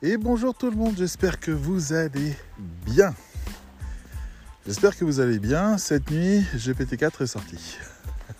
[0.00, 2.32] Et bonjour tout le monde, j'espère que vous allez
[2.86, 3.12] bien.
[4.64, 5.76] J'espère que vous allez bien.
[5.76, 7.78] Cette nuit, GPT-4 est sorti.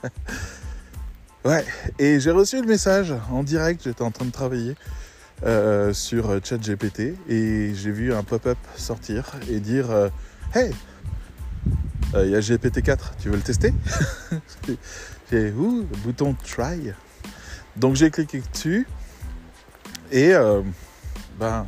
[1.44, 1.64] ouais,
[1.98, 4.76] et j'ai reçu le message en direct, j'étais en train de travailler
[5.44, 10.10] euh, sur ChatGPT et j'ai vu un pop-up sortir et dire euh,
[10.54, 10.70] Hey,
[12.14, 13.74] euh, il y a GPT-4, tu veux le tester?
[15.32, 16.92] J'ai le bouton try.
[17.74, 18.86] Donc j'ai cliqué dessus
[20.12, 20.34] et
[21.38, 21.66] ben,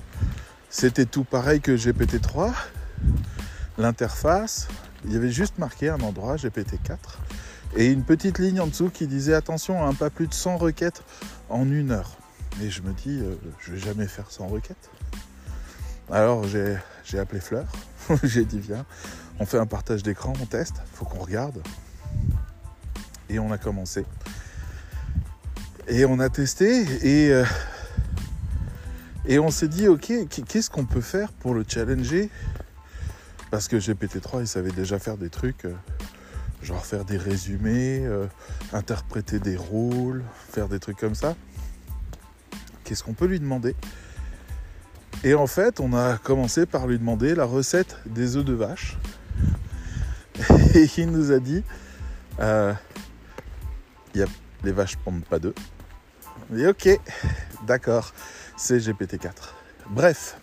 [0.69, 2.53] c'était tout pareil que GPT-3.
[3.79, 4.69] L'interface,
[5.05, 6.97] il y avait juste marqué un endroit GPT-4
[7.77, 11.03] et une petite ligne en dessous qui disait attention, un pas plus de 100 requêtes
[11.49, 12.17] en une heure.
[12.61, 14.91] Et je me dis, euh, je vais jamais faire 100 requêtes.
[16.11, 17.67] Alors j'ai appelé Fleur,
[18.25, 18.85] j'ai dit viens,
[19.39, 21.63] on fait un partage d'écran, on teste, faut qu'on regarde.
[23.29, 24.05] Et on a commencé.
[25.87, 27.45] Et on a testé et euh,
[29.27, 32.31] et on s'est dit, ok, qu'est-ce qu'on peut faire pour le challenger?
[33.51, 35.75] Parce que GPT-3, il savait déjà faire des trucs, euh,
[36.63, 38.27] genre faire des résumés, euh,
[38.73, 41.37] interpréter des rôles, faire des trucs comme ça.
[42.85, 43.75] Qu'est-ce qu'on peut lui demander?
[45.23, 48.97] Et en fait, on a commencé par lui demander la recette des œufs de vache.
[50.75, 51.63] Et il nous a dit,
[52.41, 52.73] euh,
[54.15, 54.27] y a,
[54.65, 55.55] les vaches pondent pas d'œufs.
[56.53, 56.89] Ok,
[57.67, 58.13] d'accord
[58.61, 59.31] c'est GPT-4.
[59.89, 60.37] Bref,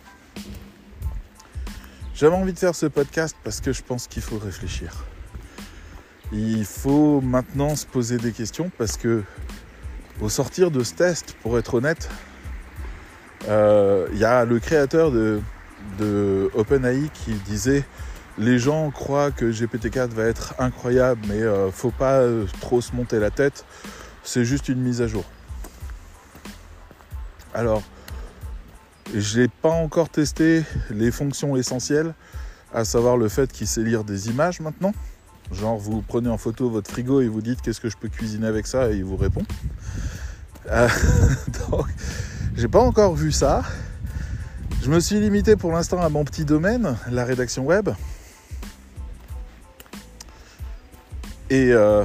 [2.14, 5.04] j'avais envie de faire ce podcast parce que je pense qu'il faut réfléchir.
[6.32, 9.22] Il faut maintenant se poser des questions parce que
[10.20, 12.10] au sortir de ce test, pour être honnête,
[13.48, 15.40] euh, il y a le créateur de,
[16.54, 17.84] OpenAI qui disait
[18.36, 22.22] les gens croient que GPT-4 va être incroyable, mais euh, faut pas
[22.60, 23.64] trop se monter la tête.
[24.24, 25.24] C'est juste une mise à jour.
[27.58, 27.82] Alors,
[29.12, 32.14] je n'ai pas encore testé les fonctions essentielles,
[32.72, 34.92] à savoir le fait qu'il sait lire des images maintenant.
[35.50, 38.46] Genre, vous prenez en photo votre frigo et vous dites qu'est-ce que je peux cuisiner
[38.46, 39.42] avec ça et il vous répond.
[40.70, 40.88] Euh,
[41.70, 41.86] donc,
[42.54, 43.64] j'ai pas encore vu ça.
[44.84, 47.88] Je me suis limité pour l'instant à mon petit domaine, la rédaction web.
[51.50, 52.04] Et, euh,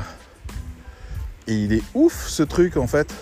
[1.45, 3.13] et il est ouf ce truc en fait.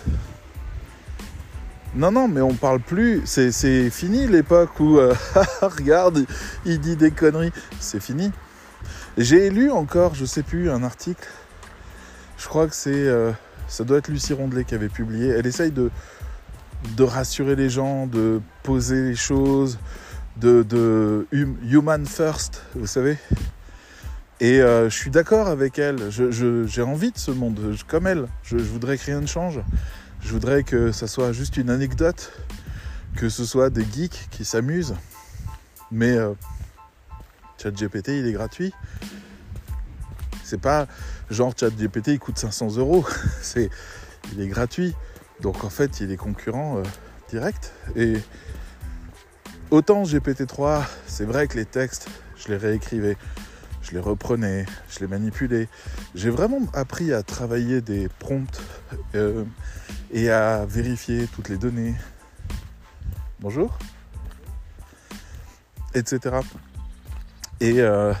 [1.94, 3.20] Non, non, mais on parle plus.
[3.26, 5.14] C'est fini l'époque où, euh,
[5.60, 6.24] regarde,
[6.64, 7.52] il dit des conneries.
[7.80, 8.32] C'est fini.
[9.18, 11.28] J'ai lu encore, je sais plus, un article.
[12.38, 12.90] Je crois que c'est.
[12.92, 13.30] Euh,
[13.68, 15.28] ça doit être Lucie Rondelet qui avait publié.
[15.28, 15.90] Elle essaye de,
[16.98, 19.78] rassurer les gens, de poser les choses,
[20.38, 23.18] de, de hum, human first, vous savez.
[24.40, 26.10] Et euh, je suis d'accord avec elle.
[26.10, 28.28] J'ai envie de ce monde, comme elle.
[28.42, 29.60] Je, je voudrais que rien ne change.
[30.22, 32.32] Je voudrais que ça soit juste une anecdote,
[33.16, 34.94] que ce soit des geeks qui s'amusent.
[35.90, 36.32] Mais euh,
[37.62, 38.72] ChatGPT, il est gratuit.
[40.44, 40.86] C'est pas
[41.30, 43.04] genre ChatGPT, il coûte 500 euros.
[43.42, 43.70] C'est,
[44.32, 44.94] il est gratuit.
[45.40, 46.82] Donc en fait, il est concurrent euh,
[47.28, 47.72] direct.
[47.96, 48.14] Et
[49.70, 53.16] autant GPT-3, c'est vrai que les textes, je les réécrivais,
[53.82, 55.68] je les reprenais, je les manipulais.
[56.14, 58.60] J'ai vraiment appris à travailler des prompts.
[59.14, 59.44] Euh,
[60.12, 61.94] et à vérifier toutes les données.
[63.40, 63.76] Bonjour.
[65.94, 66.36] Etc.
[67.60, 68.12] Et, euh,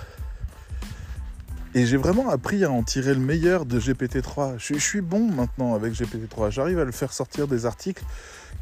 [1.74, 4.54] et j'ai vraiment appris à en tirer le meilleur de GPT-3.
[4.58, 6.50] Je, suis bon maintenant avec GPT-3.
[6.50, 8.04] J'arrive à le faire sortir des articles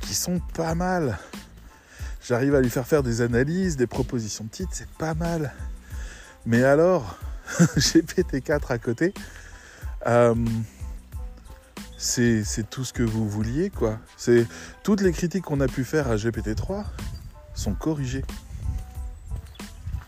[0.00, 1.18] qui sont pas mal.
[2.22, 5.52] J'arrive à lui faire faire des analyses, des propositions de titres, c'est pas mal.
[6.46, 7.18] Mais alors,
[7.76, 9.12] GPT-4 à côté,
[10.06, 10.34] euh,
[11.98, 13.98] c'est tout ce que vous vouliez, quoi.
[14.16, 14.46] C'est
[14.82, 16.84] toutes les critiques qu'on a pu faire à GPT-3
[17.54, 18.24] sont corrigées.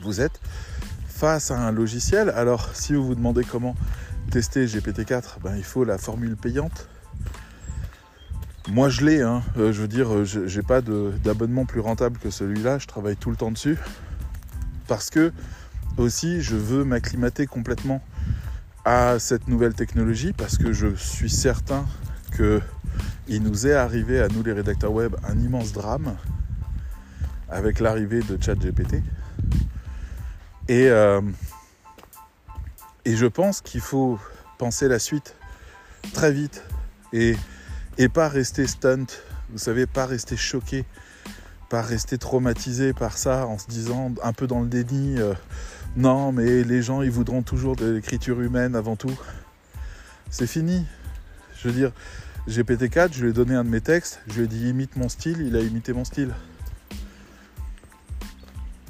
[0.00, 0.40] Vous êtes
[1.06, 2.30] face à un logiciel.
[2.30, 3.76] Alors, si vous vous demandez comment
[4.30, 6.88] tester GPT-4, ben, il faut la formule payante.
[8.68, 9.20] Moi, je l'ai.
[9.20, 9.42] Hein.
[9.58, 12.78] Euh, je veux dire, euh, j'ai pas d'abonnement plus rentable que celui-là.
[12.78, 13.76] Je travaille tout le temps dessus
[14.88, 15.32] parce que
[15.98, 18.02] aussi, je veux m'acclimater complètement
[18.84, 21.86] à cette nouvelle technologie parce que je suis certain
[22.32, 22.60] que
[23.28, 26.16] il nous est arrivé à nous les rédacteurs web un immense drame
[27.48, 29.02] avec l'arrivée de ChatGPT.
[30.68, 31.20] Et, euh,
[33.04, 34.18] et je pense qu'il faut
[34.58, 35.36] penser la suite
[36.14, 36.64] très vite
[37.12, 37.36] et,
[37.98, 39.06] et pas rester stunt,
[39.50, 40.84] vous savez, pas rester choqué,
[41.68, 45.20] pas rester traumatisé par ça en se disant un peu dans le déni.
[45.20, 45.34] Euh,
[45.96, 49.14] non, mais les gens, ils voudront toujours de l'écriture humaine avant tout.
[50.30, 50.86] C'est fini.
[51.56, 51.92] Je veux dire,
[52.48, 55.08] GPT-4, je lui ai donné un de mes textes, je lui ai dit imite mon
[55.08, 56.34] style, il a imité mon style.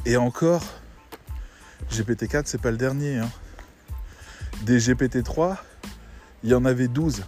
[0.07, 0.63] Et encore,
[1.91, 3.19] GPT-4, c'est pas le dernier.
[3.19, 3.29] Hein.
[4.65, 5.57] Des GPT-3,
[6.45, 7.25] il y en avait 12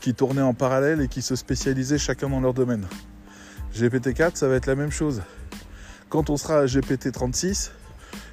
[0.00, 2.86] qui tournaient en parallèle et qui se spécialisaient chacun dans leur domaine.
[3.74, 5.22] GPT-4, ça va être la même chose.
[6.08, 7.70] Quand on sera à GPT-36,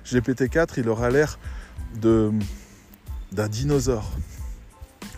[0.05, 1.39] GPT-4, il aura l'air
[1.95, 2.31] d'un
[3.47, 4.11] dinosaure.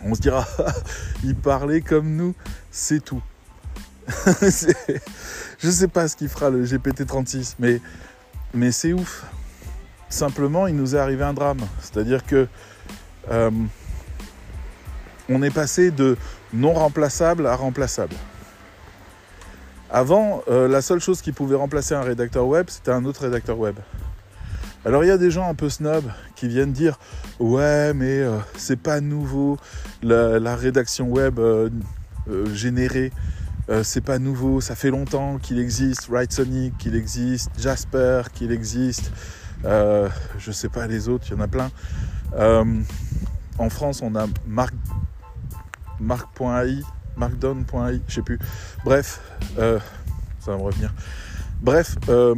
[0.04, 0.46] On se dira,
[1.24, 2.34] il parlait comme nous,
[2.70, 3.22] c'est tout.
[5.58, 7.80] je sais pas ce qu'il fera le GPT-36, mais,
[8.54, 9.24] mais c'est ouf.
[10.08, 11.60] Simplement, il nous est arrivé un drame.
[11.80, 12.48] C'est-à-dire que
[13.30, 13.50] euh,
[15.28, 16.16] on est passé de
[16.52, 18.14] non remplaçable à remplaçable.
[19.90, 23.58] Avant, euh, la seule chose qui pouvait remplacer un rédacteur web, c'était un autre rédacteur
[23.58, 23.76] web.
[24.84, 26.98] Alors il y a des gens un peu snobs qui viennent dire
[27.40, 29.58] ouais mais euh, c'est pas nouveau.
[30.02, 31.70] La, rédaction web euh,
[32.52, 33.12] générée
[33.82, 34.60] c'est pas nouveau.
[34.60, 36.08] Ça fait longtemps qu'il existe.
[36.08, 37.50] Writesonic qu'il existe.
[37.58, 39.12] Jasper qu'il existe.
[39.64, 41.70] Je sais pas les autres il y en a plein.
[43.58, 44.74] En France on a Mark
[46.00, 46.82] Mark.ai
[47.18, 48.38] markdown.ai, je sais plus.
[48.84, 49.20] Bref,
[49.58, 49.78] euh,
[50.40, 50.92] ça va me revenir.
[51.60, 52.34] Bref, euh,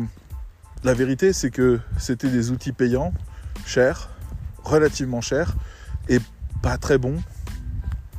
[0.85, 3.13] la vérité c'est que c'était des outils payants,
[3.67, 4.11] chers,
[4.65, 5.55] relativement chers
[6.09, 6.19] et
[6.63, 7.21] pas très bons.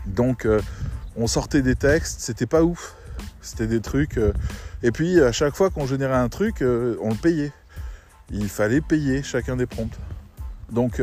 [0.05, 0.61] Donc euh,
[1.15, 2.95] on sortait des textes, c'était pas ouf.
[3.41, 4.19] C'était des trucs.
[4.83, 7.51] et puis à chaque fois qu'on générait un truc, on le payait.
[8.29, 9.97] Il fallait payer chacun des prompts.
[10.71, 11.01] Donc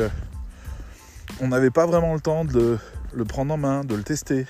[1.41, 2.79] on n'avait pas vraiment le temps de
[3.13, 4.47] le prendre en main, de le tester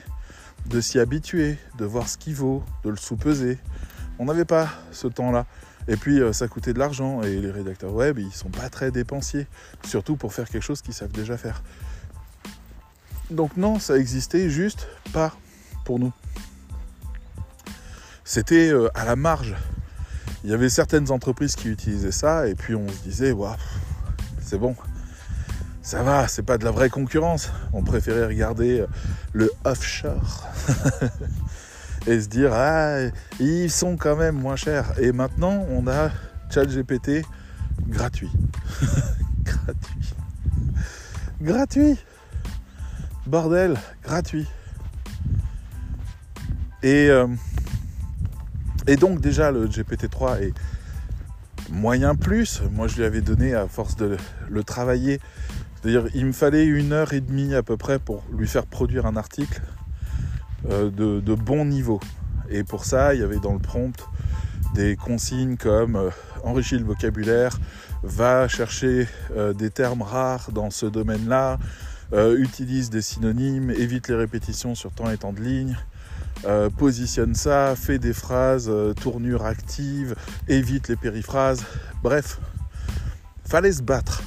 [0.67, 3.59] de s'y habituer, de voir ce qu'il vaut, de le sous-peser.
[4.19, 5.47] On n'avait pas ce temps-là.
[5.89, 8.91] Et puis euh, ça coûtait de l'argent et les rédacteurs web, ils sont pas très
[8.91, 9.47] dépensiers,
[9.85, 11.63] surtout pour faire quelque chose qu'ils savent déjà faire.
[13.31, 15.35] Donc non, ça existait juste pas
[15.85, 16.13] pour nous.
[18.25, 19.57] C'était euh, à la marge.
[20.45, 23.57] Il y avait certaines entreprises qui utilisaient ça et puis on se disait, waouh,
[24.43, 24.77] c'est bon,
[25.89, 27.51] ça va, c'est pas de la vraie concurrence.
[27.73, 28.87] On préférait regarder euh,
[29.33, 30.47] le offshore
[32.07, 32.99] et se dire ah
[33.41, 34.99] ils sont quand même moins chers.
[34.99, 36.11] Et maintenant on a
[36.51, 37.25] ChatGPT
[37.89, 38.31] gratuit,
[39.45, 40.15] gratuit,
[41.41, 41.99] gratuit,
[43.27, 44.47] bordel, gratuit.
[46.83, 47.27] Et euh,
[48.87, 50.55] et donc déjà le GPT-3 est
[51.71, 52.63] moyen plus.
[52.73, 54.17] Moi je lui avais donné à force de
[54.49, 55.21] le travailler
[55.81, 59.07] c'est-à-dire, il me fallait une heure et demie à peu près pour lui faire produire
[59.07, 59.61] un article
[60.67, 62.01] euh, de, bon niveau.
[62.51, 63.97] Et pour ça, il y avait dans le prompt
[64.75, 66.11] des consignes comme euh,
[66.43, 67.59] enrichir le vocabulaire,
[68.03, 71.59] va chercher euh, des termes rares dans ce domaine-là,
[72.39, 75.77] utilise des synonymes, évite les répétitions sur temps et temps de ligne,
[76.79, 80.15] positionne ça, fait des phrases, tournure active,
[80.49, 81.67] évite les périphrases.
[82.03, 82.41] Bref,
[83.45, 84.23] fallait se battre.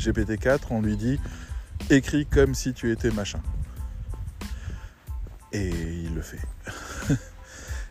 [0.00, 1.20] GPT-4, on lui dit
[1.90, 3.38] écris comme si tu étais machin.
[5.52, 6.40] Et il le fait.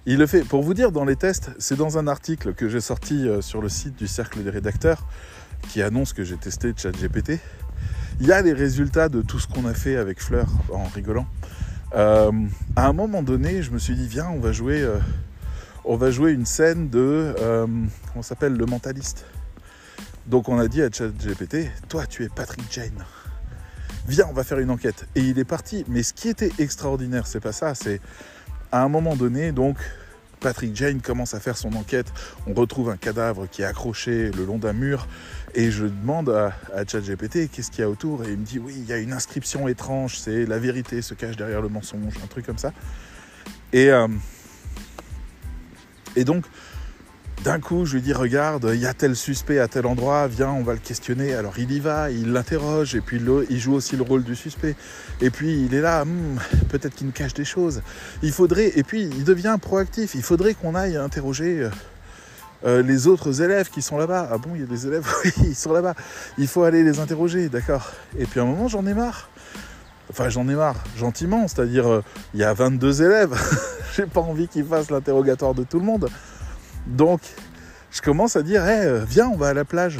[0.05, 0.41] il le fait.
[0.43, 3.61] Pour vous dire, dans les tests, c'est dans un article que j'ai sorti euh, sur
[3.61, 5.05] le site du Cercle des rédacteurs
[5.69, 7.39] qui annonce que j'ai testé ChatGPT.
[8.19, 11.27] Il y a les résultats de tout ce qu'on a fait avec Fleur en rigolant.
[11.95, 12.31] Euh,
[12.75, 14.97] à un moment donné, je me suis dit viens, on va jouer, euh,
[15.83, 17.33] on va jouer une scène de,
[18.15, 19.25] on s'appelle le mentaliste.
[20.25, 23.05] Donc on a dit à ChatGPT, toi tu es Patrick Jane.
[24.07, 25.07] Viens, on va faire une enquête.
[25.15, 25.83] Et il est parti.
[25.87, 27.99] Mais ce qui était extraordinaire, c'est pas ça, c'est
[28.71, 29.77] à un moment donné, donc
[30.39, 32.07] Patrick Jane commence à faire son enquête.
[32.45, 35.07] On retrouve un cadavre qui est accroché le long d'un mur.
[35.55, 36.53] Et je demande à,
[36.85, 38.23] ChatGPT qu'est-ce qu'il y a autour?
[38.23, 40.19] Et il me dit oui, il y a une inscription étrange.
[40.19, 42.71] C'est la vérité se cache derrière le mensonge, un truc comme ça.
[43.73, 44.07] Et, euh,
[46.15, 46.45] et donc,
[47.43, 50.49] d'un coup, je lui dis regarde, il y a tel suspect à tel endroit, viens,
[50.49, 51.33] on va le questionner.
[51.33, 54.75] Alors il y va, il l'interroge, et puis il joue aussi le rôle du suspect.
[55.21, 56.39] Et puis il est là, hmm,
[56.69, 57.81] peut-être qu'il me cache des choses.
[58.23, 60.15] Il faudrait, et puis il devient proactif.
[60.15, 61.69] Il faudrait qu'on aille interroger euh,
[62.65, 64.29] euh, les autres élèves qui sont là-bas.
[64.31, 65.93] Ah bon, il y a des élèves, oui, ils sont là-bas.
[66.37, 67.91] Il faut aller les interroger, d'accord.
[68.17, 69.29] Et puis à un moment, j'en ai marre.
[70.09, 72.03] Enfin, j'en ai marre, gentiment, c'est-à-dire, euh,
[72.33, 73.35] il y a 22 élèves.
[73.95, 76.09] J'ai pas envie qu'ils fassent l'interrogatoire de tout le monde.
[76.87, 77.21] Donc,
[77.91, 79.99] je commence à dire, hey, viens, on va à la plage.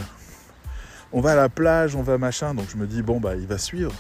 [1.14, 2.54] On va à la plage, on va machin.
[2.54, 3.94] Donc je me dis, bon, bah, il va suivre.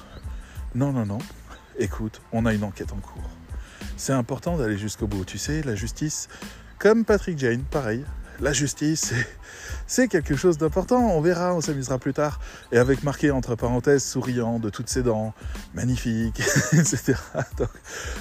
[0.76, 1.20] Non, non, non.
[1.80, 3.30] Écoute, on a une enquête en cours.
[3.96, 5.26] C'est important d'aller jusqu'au bout.
[5.26, 6.28] Tu sais, la justice,
[6.80, 8.06] comme Patrick Jane, pareil.
[8.40, 9.14] La justice,
[9.88, 11.00] c'est quelque chose d'important.
[11.00, 12.40] On verra, on s'amusera plus tard.
[12.72, 15.34] Et avec marqué entre parenthèses, souriant de toutes ses dents,
[15.74, 16.40] magnifique,
[16.74, 17.16] etc.
[17.58, 17.70] Donc,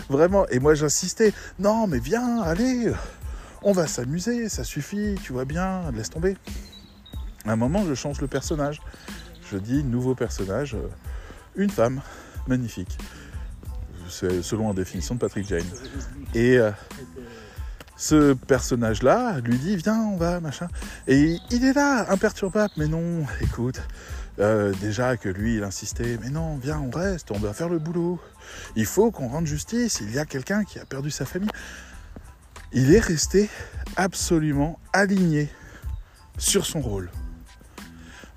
[0.08, 2.92] vraiment, et moi j'insistais, non, mais viens, allez,
[3.62, 6.36] On va s'amuser, ça suffit, tu vois bien, laisse tomber.
[7.44, 8.80] À un moment, je change le personnage.
[9.50, 10.88] Je dis nouveau personnage, euh,
[11.54, 12.00] une femme,
[12.46, 12.98] magnifique.
[14.08, 15.64] C'est selon la définition de Patrick Jane.
[16.34, 16.70] Et euh,
[17.96, 20.68] ce personnage-là lui dit Viens, on va, machin.
[21.06, 22.72] Et il est là, imperturbable.
[22.76, 23.80] Mais non, écoute,
[24.38, 27.78] euh, déjà que lui, il insistait Mais non, viens, on reste, on doit faire le
[27.78, 28.20] boulot.
[28.76, 30.00] Il faut qu'on rende justice.
[30.02, 31.50] Il y a quelqu'un qui a perdu sa famille.
[32.73, 33.49] Il est resté
[33.96, 35.49] absolument aligné
[36.38, 37.11] sur son rôle.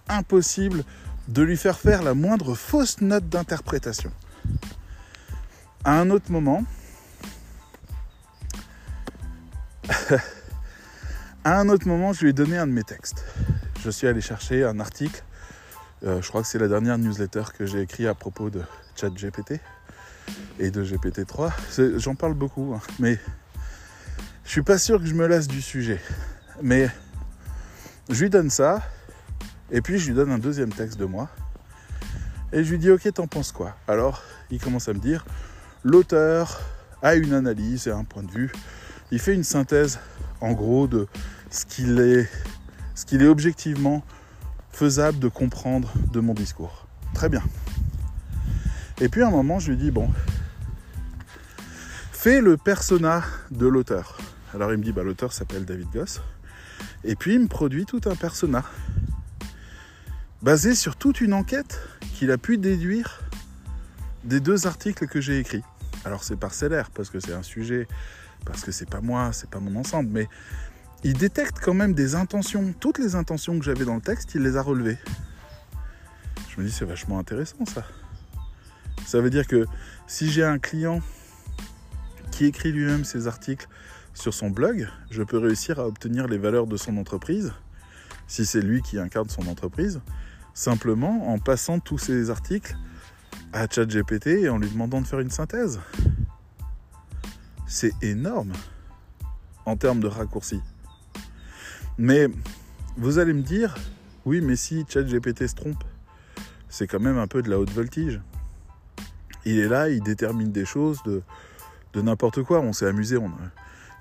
[0.07, 0.83] Impossible
[1.27, 4.12] de lui faire faire la moindre fausse note d'interprétation.
[5.83, 6.63] À un autre moment,
[11.43, 13.24] à un autre moment, je lui ai donné un de mes textes.
[13.81, 15.24] Je suis allé chercher un article.
[16.03, 18.62] Euh, je crois que c'est la dernière newsletter que j'ai écrit à propos de
[18.95, 19.59] ChatGPT
[20.59, 21.98] et de GPT-3.
[21.98, 23.19] J'en parle beaucoup, hein, mais
[24.50, 26.01] je suis pas sûr que je me lasse du sujet.
[26.63, 26.89] Mais
[28.10, 28.82] je lui donne ça,
[29.70, 31.29] et puis je lui donne un deuxième texte de moi.
[32.51, 33.77] Et je lui dis, ok, t'en penses quoi?
[33.88, 35.24] Alors, il commence à me dire,
[35.84, 36.62] l'auteur
[37.03, 38.51] a une analyse et un point de vue.
[39.12, 40.00] Il fait une synthèse,
[40.41, 41.06] en gros, de
[41.51, 42.27] ce qu'il est,
[42.96, 44.03] ce qu'il est objectivement
[44.72, 46.88] faisable de comprendre de mon discours.
[47.13, 47.44] Très bien.
[49.00, 50.10] Et puis à un moment, je lui dis, bon,
[52.12, 54.18] fais le persona de l'auteur.
[54.53, 56.22] Alors il me dit, bah, l'auteur s'appelle David Goss.
[57.03, 58.63] Et puis il me produit tout un persona
[60.41, 61.79] basé sur toute une enquête
[62.13, 63.22] qu'il a pu déduire
[64.24, 65.63] des deux articles que j'ai écrits.
[66.06, 67.88] Alors c'est parcellaire parce que c'est un sujet,
[68.46, 70.27] parce que c'est pas moi, c'est pas mon ensemble, mais
[71.03, 72.74] il détecte quand même des intentions.
[72.79, 74.98] Toutes les intentions que j'avais dans le texte, il les a relevées.
[76.50, 77.86] Je me dis c'est vachement intéressant ça.
[79.06, 79.65] Ça veut dire que
[80.08, 81.01] si j'ai un client
[82.32, 83.68] qui écrit lui-même ses articles
[84.19, 87.53] sur son blog, je peux réussir à obtenir les valeurs de son entreprise,
[88.27, 90.01] si c'est lui qui incarne son entreprise,
[90.53, 92.75] simplement en passant tous ces articles
[93.53, 95.79] à ChatGPT et en lui demandant de faire une synthèse.
[97.65, 98.51] C'est énorme
[99.65, 100.61] en termes de raccourcis.
[101.97, 102.27] Mais
[102.97, 103.75] vous allez me dire,
[104.25, 105.83] oui, mais si ChatGPT se trompe,
[106.67, 108.19] c'est quand même un peu de la haute voltige.
[109.45, 111.21] Il est là, il détermine des choses de,
[111.93, 112.59] de n'importe quoi.
[112.59, 113.31] On s'est amusé, on,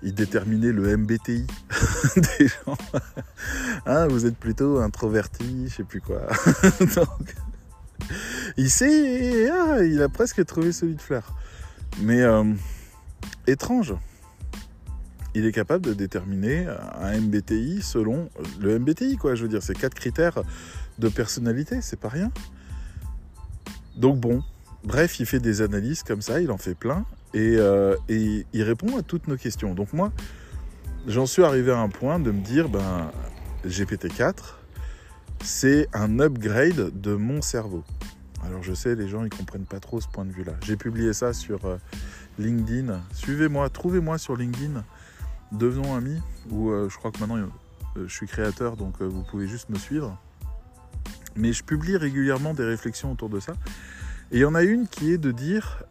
[0.02, 1.46] il déterminait le MBTI
[2.16, 2.76] des gens.
[3.86, 6.28] Hein, vous êtes plutôt introverti, je sais plus quoi.
[8.56, 11.34] il sait, ah, il a presque trouvé celui de Fleur.
[12.00, 12.44] Mais euh,
[13.46, 13.94] étrange.
[15.34, 16.66] Il est capable de déterminer
[17.00, 18.28] un MBTI selon
[18.60, 19.34] le MBTI, quoi.
[19.34, 20.42] Je veux dire, c'est quatre critères
[20.98, 22.32] de personnalité, c'est pas rien.
[23.96, 24.42] Donc bon,
[24.84, 27.04] bref, il fait des analyses comme ça, il en fait plein,
[27.36, 29.74] euh, et, il répond à toutes nos questions.
[29.74, 30.12] Donc moi,
[31.06, 33.10] j'en suis arrivé à un point de me dire, ben,
[33.66, 34.54] GPT-4,
[35.42, 37.84] c'est un upgrade de mon cerveau.
[38.44, 40.52] Alors je sais, les gens ils comprennent pas trop ce point de vue-là.
[40.64, 41.76] J'ai publié ça sur euh,
[42.38, 43.00] LinkedIn.
[43.12, 44.84] Suivez-moi, trouvez-moi sur LinkedIn.
[45.52, 46.20] Devenons amis.
[46.50, 47.48] Ou euh, je crois que maintenant
[47.96, 50.16] je suis créateur, donc vous pouvez juste me suivre.
[51.34, 53.54] Mais je publie régulièrement des réflexions autour de ça.
[54.30, 55.82] Et il y en a une qui est de dire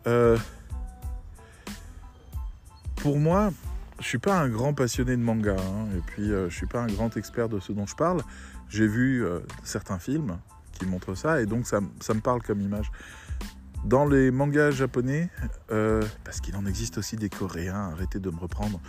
[3.08, 3.54] pour moi,
[4.02, 6.82] je suis pas un grand passionné de manga, hein, et puis euh, je suis pas
[6.82, 8.22] un grand expert de ce dont je parle.
[8.68, 10.38] J'ai vu euh, certains films
[10.74, 12.92] qui montrent ça, et donc ça, me parle comme image.
[13.86, 15.30] Dans les mangas japonais,
[15.72, 18.82] euh, parce qu'il en existe aussi des coréens, arrêtez de me reprendre.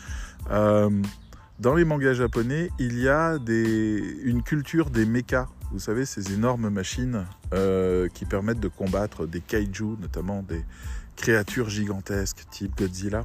[0.49, 5.47] dans les mangas japonais, il y a une culture des mechas.
[5.71, 7.25] Vous savez, ces énormes machines
[8.15, 10.65] qui permettent de combattre des kaiju, notamment des
[11.15, 13.25] créatures gigantesques type Godzilla.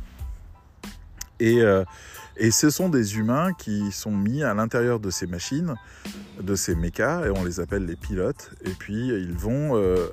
[1.44, 1.84] Euh,
[2.38, 5.76] et, ce sont des humains qui sont mis à l'intérieur de ces machines,
[6.42, 8.52] de ces mechas, et on les appelle les pilotes.
[8.66, 10.08] Et puis ils vont euh,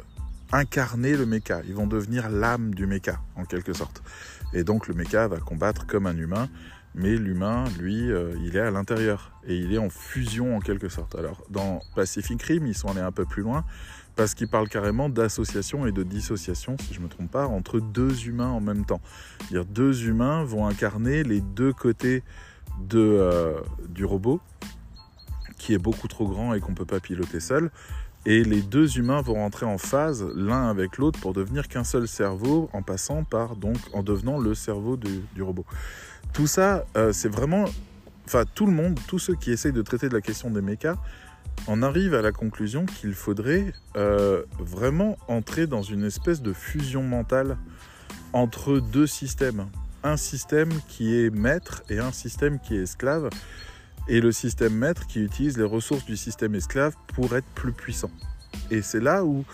[0.53, 4.03] incarner le mecha, ils vont devenir l'âme du mecha, en quelque sorte.
[4.53, 6.49] Et donc le mecha va combattre comme un humain,
[6.95, 10.89] mais l'humain, lui, euh, il est à l'intérieur, et il est en fusion en quelque
[10.89, 11.15] sorte.
[11.15, 13.65] Alors dans Pacific Rim, ils sont allés un peu plus loin,
[14.21, 17.81] parce qu'il parle carrément d'association et de dissociation, si je ne me trompe pas, entre
[17.81, 19.01] deux humains en même temps.
[19.51, 22.23] -dire deux humains vont incarner les deux côtés
[22.87, 24.43] de, euh, du robot,
[25.57, 27.71] qui est beaucoup trop grand et qu'on ne peut pas piloter seul.
[28.27, 32.07] Et les deux humains vont rentrer en phase l'un avec l'autre pour devenir qu'un seul
[32.07, 35.65] cerveau en passant par, donc, en devenant le cerveau du, robot.
[36.35, 37.65] Tout ça, euh, c'est vraiment,
[38.27, 40.99] enfin, tout le monde, tous ceux qui essayent de traiter de la question des mechas,
[41.67, 47.03] on arrive à la conclusion qu'il faudrait euh, vraiment entrer dans une espèce de fusion
[47.03, 47.59] mentale
[48.33, 49.67] entre deux systèmes.
[50.03, 53.29] un système qui est maître et un système qui est esclave,
[54.09, 58.11] et le système maître qui utilise les ressources du système esclave pour être plus puissant.
[58.71, 59.45] Et c'est là où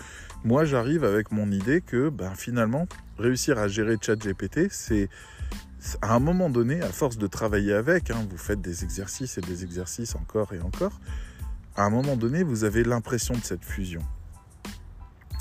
[0.45, 2.87] moi j'arrive avec mon idée que ben, finalement,
[3.19, 5.09] réussir à gérer ChatGPT, c'est
[6.03, 9.41] à un moment donné, à force de travailler avec, hein, vous faites des exercices et
[9.41, 11.01] des exercices encore et encore,
[11.77, 14.03] à un moment donné, vous avez l'impression de cette fusion.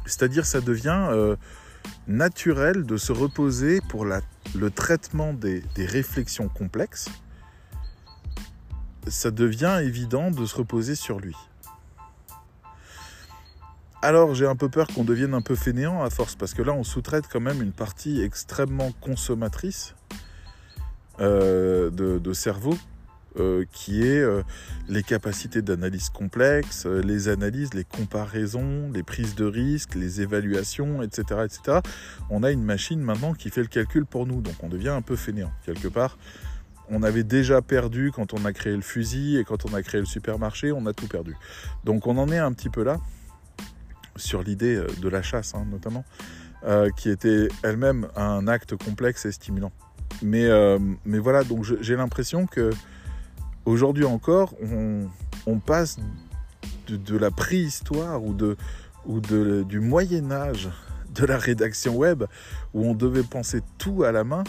[0.05, 1.35] C'est-à-dire, ça devient euh,
[2.07, 7.09] naturel de se reposer pour le traitement des, des réflexions complexes.
[9.07, 11.35] Ça devient évident de se reposer sur lui.
[14.05, 16.73] Alors j'ai un peu peur qu'on devienne un peu fainéant à force, parce que là
[16.73, 19.95] on sous-traite quand même une partie extrêmement consommatrice
[21.19, 22.77] euh, de, cerveau,
[23.37, 24.43] euh, qui est euh,
[24.87, 31.41] les capacités d'analyse complexe, les analyses, les comparaisons, les prises de risques, les évaluations, etc.,
[31.45, 31.79] etc.
[32.29, 35.01] On a une machine maintenant qui fait le calcul pour nous, donc on devient un
[35.01, 36.17] peu fainéant quelque part.
[36.89, 39.99] On avait déjà perdu quand on a créé le fusil et quand on a créé
[39.99, 41.35] le supermarché, on a tout perdu.
[41.83, 42.99] Donc on en est un petit peu là
[44.15, 46.05] sur l'idée euh, de la chasse hein, notamment,
[46.63, 49.71] euh, qui était elle-même un acte complexe et stimulant.
[50.21, 52.69] Mais, euh, mais voilà, donc j'ai l'impression que
[53.65, 54.53] aujourd'hui encore,
[55.45, 55.97] on, passe
[56.87, 60.69] de, la préhistoire ou, de, du Moyen Âge
[61.13, 62.25] de la rédaction web,
[62.73, 64.43] où on devait penser tout à la main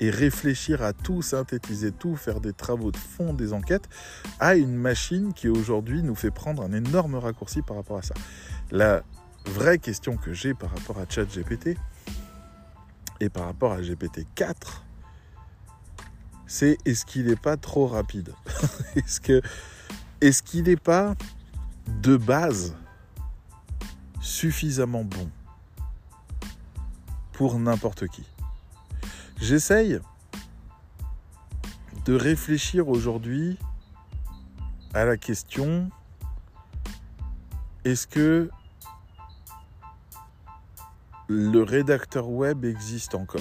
[0.00, 3.88] et réfléchir à tout, synthétiser tout, faire des travaux de fond, des enquêtes,
[4.40, 8.14] à une machine qui aujourd'hui nous fait prendre un énorme raccourci par rapport à ça.
[8.70, 9.02] La
[9.46, 11.76] vraie question que j'ai par rapport à ChatGPT
[13.20, 14.54] et par rapport à GPT-4,
[16.52, 18.34] c'est est-ce qu'il n'est pas trop rapide
[18.94, 19.40] Est-ce
[20.20, 21.14] est-ce qu'il n'est pas
[22.02, 22.76] de base
[24.20, 25.30] suffisamment bon
[27.32, 28.26] pour n'importe qui?
[29.40, 29.98] J'essaye
[32.04, 33.58] de réfléchir aujourd'hui
[34.92, 35.88] à la question
[37.86, 38.50] est-ce que
[41.28, 43.40] le rédacteur web existe encore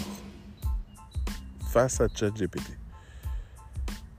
[1.74, 2.81] face à ChatGPT?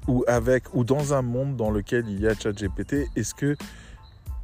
[0.08, 3.56] Ou avec ou dans un monde dans lequel il y a ChatGPT, est-ce que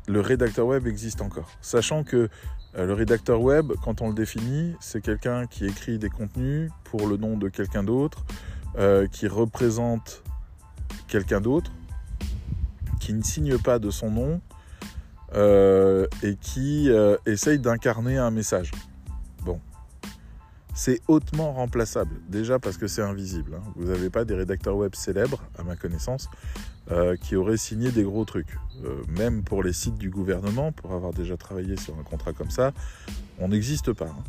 [0.07, 1.51] le rédacteur web existe encore?
[1.61, 2.29] Sachant que
[2.77, 7.07] euh, le rédacteur web, quand on le définit, c'est quelqu'un qui écrit des contenus pour
[7.07, 8.25] le nom de quelqu'un d'autre,
[8.79, 10.23] euh, qui représente
[11.09, 11.71] quelqu'un d'autre,
[13.01, 14.41] qui ne signe pas de son nom
[15.35, 16.91] euh, et qui
[17.27, 18.71] essaye d'incarner un message
[20.79, 22.21] c'est hautement remplaçable.
[22.29, 23.57] Déjà parce que c'est invisible.
[23.57, 23.73] Hein.
[23.75, 26.31] Vous n'avez pas des rédacteurs web célèbres, à ma connaissance,
[26.93, 28.57] euh, qui auraient signé des gros trucs.
[28.85, 32.53] Euh, même pour les sites du gouvernement, pour avoir déjà travaillé sur un contrat comme
[32.53, 32.73] ça,
[33.41, 34.07] on n'existe pas.
[34.07, 34.23] Hein.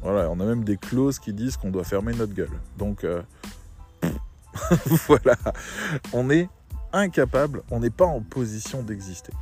[0.00, 2.58] Voilà, on a même des clauses qui disent qu'on doit fermer notre gueule.
[2.78, 3.20] Donc euh,
[5.06, 5.36] voilà,
[6.14, 6.48] on est
[6.94, 9.34] incapable, on n'est pas en position d'exister.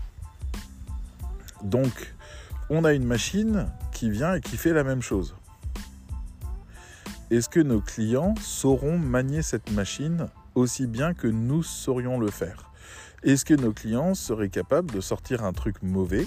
[1.62, 2.12] Donc
[2.70, 5.36] on a une machine qui vient et qui fait la même chose
[7.30, 12.70] est-ce que nos clients sauront manier cette machine aussi bien que nous saurions le faire?
[13.22, 16.26] Est-ce que nos clients seraient capables de sortir un truc mauvais?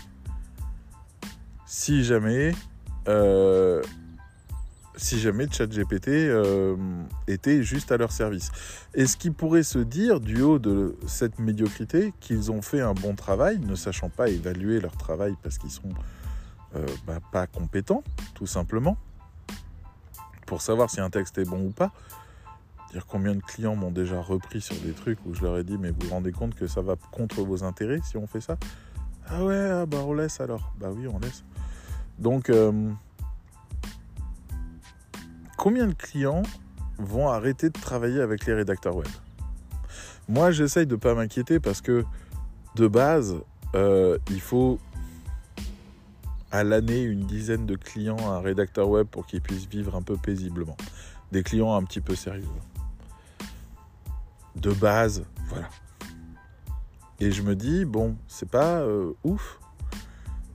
[1.65, 2.53] Si jamais,
[3.09, 3.81] euh,
[4.95, 6.77] si jamais ChatGPT euh,
[7.27, 8.51] était juste à leur service.
[8.93, 13.15] Est-ce qu'ils pourraient se dire, du haut de cette médiocrité, qu'ils ont fait un bon
[13.15, 15.89] travail, ne sachant pas évaluer leur travail parce qu'ils sont
[16.75, 18.03] euh, bah, pas compétents,
[18.35, 18.97] tout simplement?
[20.53, 21.91] Pour savoir si un texte est bon ou pas.
[22.91, 25.79] Dire combien de clients m'ont déjà repris sur des trucs où je leur ai dit
[25.79, 28.55] mais vous vous rendez compte que ça va contre vos intérêts si on fait ça?
[29.27, 30.71] Ah ouais, ah bah on laisse alors.
[30.79, 31.43] Bah oui, on laisse.
[32.19, 32.91] Donc euh,
[35.57, 36.43] combien de clients
[36.99, 39.07] vont arrêter de travailler avec les rédacteurs web?
[40.29, 42.05] Moi j'essaye de ne pas m'inquiéter parce que
[42.75, 43.37] de base,
[43.73, 44.77] euh, il faut
[46.53, 50.03] à l'année une dizaine de clients à un rédacteur web pour qu'ils puissent vivre un
[50.03, 50.77] peu paisiblement.
[51.31, 52.47] Des clients un petit peu sérieux.
[54.55, 55.67] De base, voilà.
[57.19, 59.59] Et je me dis, bon, c'est pas euh, ouf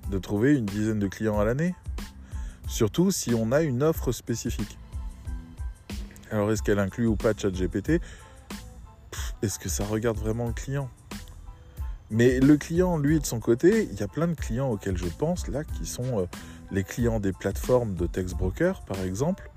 [0.09, 1.75] de trouver une dizaine de clients à l'année.
[2.69, 4.79] Surtout si on a une offre spécifique.
[6.31, 8.01] Alors est-ce qu'elle inclut ou pas ChatGPT?
[9.43, 10.89] Est-ce que ça regarde vraiment le client?
[12.11, 15.07] Mais le client, lui, de son côté, il y a plein de clients auxquels je
[15.07, 16.27] pense là, qui sont euh,
[16.71, 19.51] les clients des plateformes de text broker, par exemple.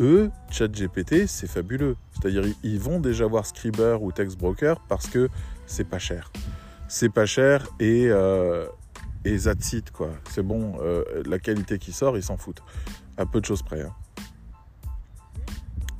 [0.00, 1.96] Eux, ChatGPT, c'est fabuleux.
[2.12, 5.28] C'est-à-dire, ils vont déjà voir Scriber ou text broker parce que
[5.66, 6.30] c'est pas cher.
[6.88, 8.66] C'est pas cher et, euh,
[9.24, 10.10] et that's quoi.
[10.30, 12.62] C'est bon, euh, la qualité qui sort, ils s'en foutent.
[13.16, 13.82] À peu de choses près.
[13.82, 13.94] Hein.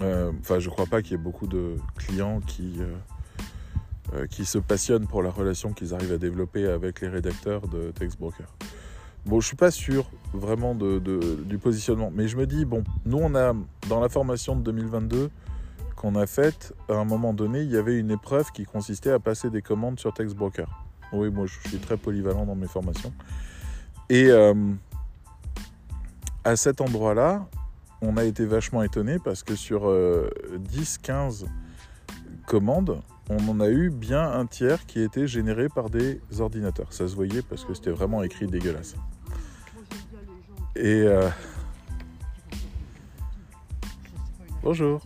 [0.03, 2.79] Euh, enfin, je crois pas qu'il y ait beaucoup de clients qui,
[4.31, 8.47] qui se passionnent pour la relation qu'ils arrivent à développer avec les rédacteurs de Textbroker.
[9.27, 13.35] Bon, je suis pas sûr vraiment du positionnement, mais je me dis, bon, nous on
[13.35, 13.55] a,
[13.89, 15.31] dans la formation de 2022
[15.97, 19.19] qu'on a faite, à un moment donné, il y avait une épreuve qui consistait à
[19.19, 20.69] passer des commandes sur Textbroker.
[21.13, 23.13] Oui, moi je suis très polyvalent dans mes formations.
[24.09, 24.55] Et euh,
[26.45, 27.49] à cet endroit-là,
[28.03, 31.47] on a été vachement étonné parce que sur 10-15 euh,
[32.47, 36.93] commandes, on en a eu bien un tiers qui était généré par des ordinateurs.
[36.93, 38.95] Ça se voyait parce que c'était vraiment écrit dégueulasse.
[40.77, 41.29] Et euh,
[44.63, 45.03] bonjour.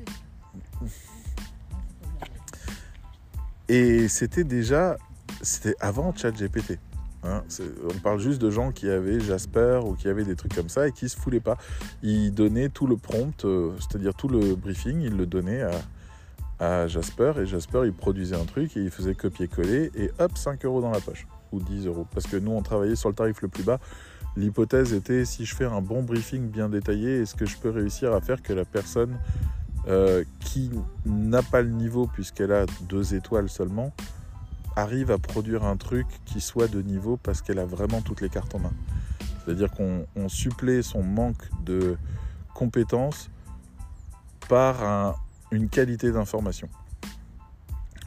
[3.68, 4.96] Et c'était déjà,
[5.42, 6.78] c'était avant ChatGPT.
[7.22, 7.42] Hein,
[7.84, 10.88] on parle juste de gens qui avaient Jasper ou qui avaient des trucs comme ça
[10.88, 11.56] et qui se foulaient pas.
[12.02, 15.70] Ils donnaient tout le prompt, euh, c'est-à-dire tout le briefing, ils le donnaient à,
[16.60, 20.82] Jasper et Jasper il produisait un truc et il faisait copier-coller et hop 5 euros
[20.82, 22.06] dans la poche ou 10 euros.
[22.12, 23.80] Parce que nous on travaillait sur le tarif le plus bas
[24.36, 28.12] L'hypothèse était si je fais un bon briefing bien détaillé, est-ce que je peux réussir
[28.12, 29.18] à faire que la personne
[29.88, 30.70] euh, qui
[31.04, 33.92] n'a pas le niveau puisqu'elle a deux étoiles seulement
[34.76, 38.28] arrive à produire un truc qui soit de niveau parce qu'elle a vraiment toutes les
[38.28, 38.72] cartes en main?
[39.44, 41.96] C'est-à-dire qu'on supplée son manque de
[42.54, 43.30] compétences
[44.48, 45.18] par
[45.50, 46.68] une qualité d'information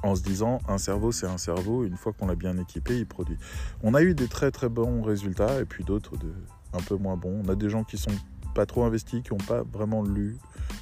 [0.04, 3.06] en se disant un cerveau c'est un cerveau, une fois qu'on l'a bien équipé, il
[3.06, 3.38] produit.
[3.82, 6.34] On a eu des très très bons résultats et puis d'autres de
[6.74, 7.42] un peu moins bons.
[7.46, 8.12] On a des gens qui sont
[8.54, 10.38] pas trop investis, qui n'ont pas vraiment lu.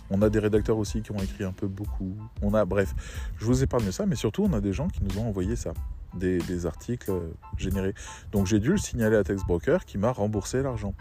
[0.10, 2.18] On a des rédacteurs aussi qui ont écrit un peu beaucoup.
[2.42, 2.94] On a, bref,
[3.38, 5.74] je vous épargne ça, mais surtout on a des gens qui nous ont envoyé ça,
[6.14, 7.94] des, articles euh, générés.
[8.32, 10.94] Donc j'ai dû le signaler à Textbroker qui m'a remboursé l'argent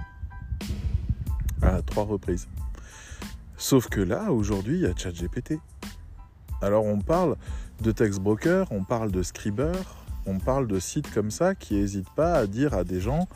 [1.63, 2.49] à trois reprises.
[3.61, 5.59] Sauf que là, aujourd'hui, il y a ChatGPT.
[6.63, 7.37] Alors on parle
[7.83, 9.73] de text broker, on parle de Scriber,
[10.25, 13.29] on parle de sites comme ça qui n'hésitent pas à dire à des gens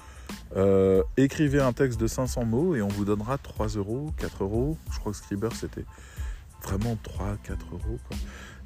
[0.56, 4.78] euh, écrivez un texte de 500 mots et on vous donnera 3 euros, 4 euros.
[4.90, 5.84] Je crois que Scriber c'était
[6.62, 7.98] vraiment 3, 4 euros.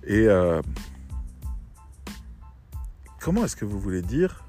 [0.06, 0.62] Et euh,
[3.20, 4.44] comment est-ce que vous voulez dire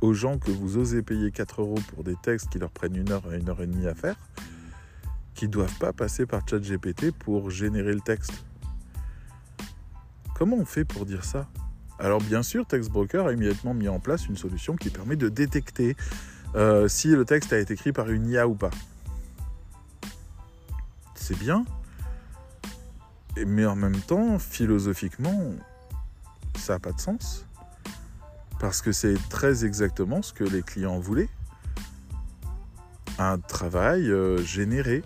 [0.00, 3.10] aux gens que vous osez payer 4 euros pour des textes qui leur prennent une
[3.10, 4.16] heure à une heure et demie à faire,
[5.36, 8.44] qui ne doivent pas passer par ChatGPT pour générer le texte
[10.34, 11.46] Comment on fait pour dire ça?
[11.98, 15.96] Alors bien sûr, TextBroker a immédiatement mis en place une solution qui permet de détecter
[16.54, 18.70] euh, si le texte a été écrit par une IA ou pas.
[21.14, 21.64] C'est bien,
[23.46, 25.54] mais en même temps, philosophiquement,
[26.56, 27.46] ça n'a pas de sens.
[28.60, 31.28] Parce que c'est très exactement ce que les clients voulaient.
[33.18, 35.02] Un travail euh, généré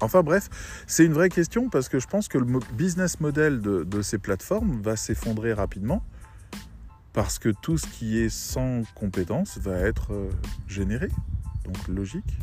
[0.00, 0.48] Enfin bref,
[0.86, 4.80] c'est une vraie question parce que je pense que le business model de, ces plateformes
[4.80, 6.04] va s'effondrer rapidement
[7.12, 10.30] parce que tout ce qui est sans compétences va être euh,
[10.68, 11.08] généré.
[11.64, 12.38] Donc logique.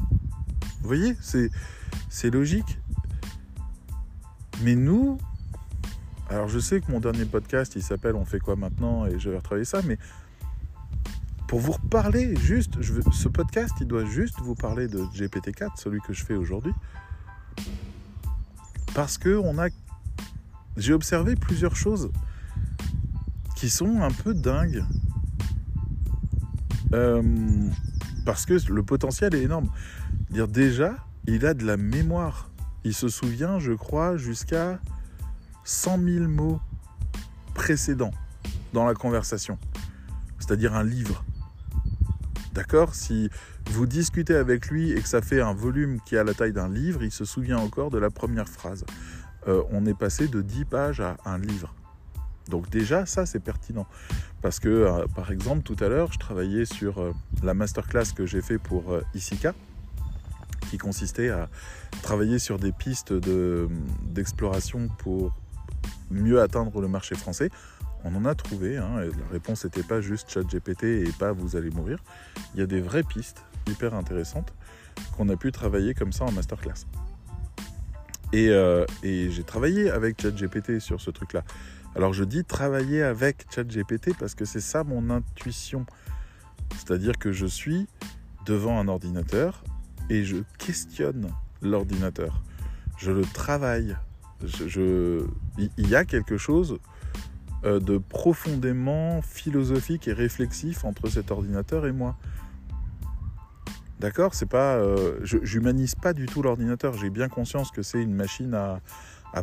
[0.82, 2.80] Vous voyez, c'est logique.
[4.62, 5.18] Mais nous,
[6.30, 9.30] alors je sais que mon dernier podcast, il s'appelle On fait quoi maintenant et je
[9.30, 9.98] vais retravailler ça, mais
[11.48, 16.12] pour vous reparler, juste, ce podcast, il doit juste vous parler de GPT-4, celui que
[16.12, 16.74] je fais aujourd'hui.
[18.94, 19.68] Parce que on a,
[20.78, 22.12] j'ai observé plusieurs choses
[23.56, 24.84] qui sont un peu dingues.
[26.94, 27.22] Euh,
[28.26, 29.70] parce que le potentiel est énorme.
[30.30, 30.96] Dire déjà,
[31.28, 32.50] il a de la mémoire.
[32.84, 34.80] Il se souvient, je crois, jusqu'à
[35.64, 36.60] 100 000 mots
[37.54, 38.12] précédents
[38.74, 39.58] dans la conversation.
[40.40, 41.24] C'est-à-dire un livre.
[42.54, 42.94] D'accord?
[42.94, 43.30] Si
[43.72, 46.70] vous discutez avec lui et que ça fait un volume qui a la taille d'un
[46.70, 48.86] livre, il se souvient encore de la première phrase.
[49.48, 51.74] Euh, on est passé de 10 pages à un livre.
[52.50, 53.88] Donc déjà, ça, c'est pertinent.
[54.42, 57.12] Parce que, euh, par exemple, tout à l'heure, je travaillais sur euh,
[57.44, 59.54] la masterclass que j'ai fait pour Isika,
[60.70, 61.50] qui consistait à
[62.02, 65.34] travailler sur des pistes d'exploration pour
[66.12, 67.50] mieux atteindre le marché français
[68.06, 68.76] on en a trouvé.
[68.76, 69.02] La
[69.32, 71.98] réponse n'était pas juste chat GPT et pas vous allez mourir.
[72.54, 74.54] Il y a des vraies pistes hyper intéressantes
[75.16, 76.86] qu'on a pu travailler comme ça en masterclass.
[78.34, 81.44] Et, euh, et j'ai travaillé avec ChatGPT sur ce truc-là.
[81.96, 85.86] Alors je dis travailler avec ChatGPT parce que c'est ça mon intuition.
[86.72, 87.88] C'est-à-dire que je suis
[88.46, 89.64] devant un ordinateur
[90.10, 91.30] et je questionne
[91.62, 92.42] l'ordinateur.
[92.98, 93.96] Je le travaille.
[94.44, 95.26] je...
[95.58, 96.80] Il y a quelque chose
[97.64, 102.18] euh, de profondément philosophique et réflexif entre cet ordinateur et moi.
[104.00, 106.94] D'accord C'est pas, euh, je j'humanise pas du tout l'ordinateur.
[106.96, 108.82] J'ai bien conscience que c'est une machine à,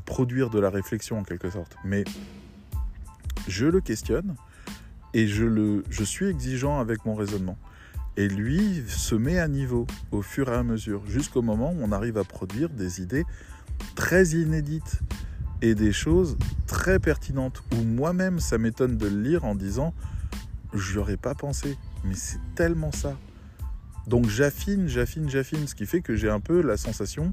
[0.05, 1.77] produire de la réflexion en quelque sorte.
[1.85, 2.05] Mais
[3.49, 4.37] je le questionne
[5.13, 7.59] et je, le, je suis exigeant avec mon raisonnement.
[8.17, 11.93] Et lui se met à niveau au fur et à mesure, jusqu'au moment où on
[11.93, 13.25] arrive à produire des idées
[13.95, 15.01] très inédites
[15.63, 16.37] et des choses
[16.67, 19.95] très pertinentes, où moi-même ça m'étonne de le lire en disant,
[20.75, 23.17] je n'y aurais pas pensé, mais c'est tellement ça.
[24.07, 27.33] Donc j'affine, j'affine, j'affine, ce qui fait que j'ai un peu la sensation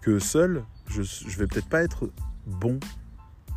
[0.00, 2.10] que seul, je ne vais peut-être pas être
[2.46, 2.80] bon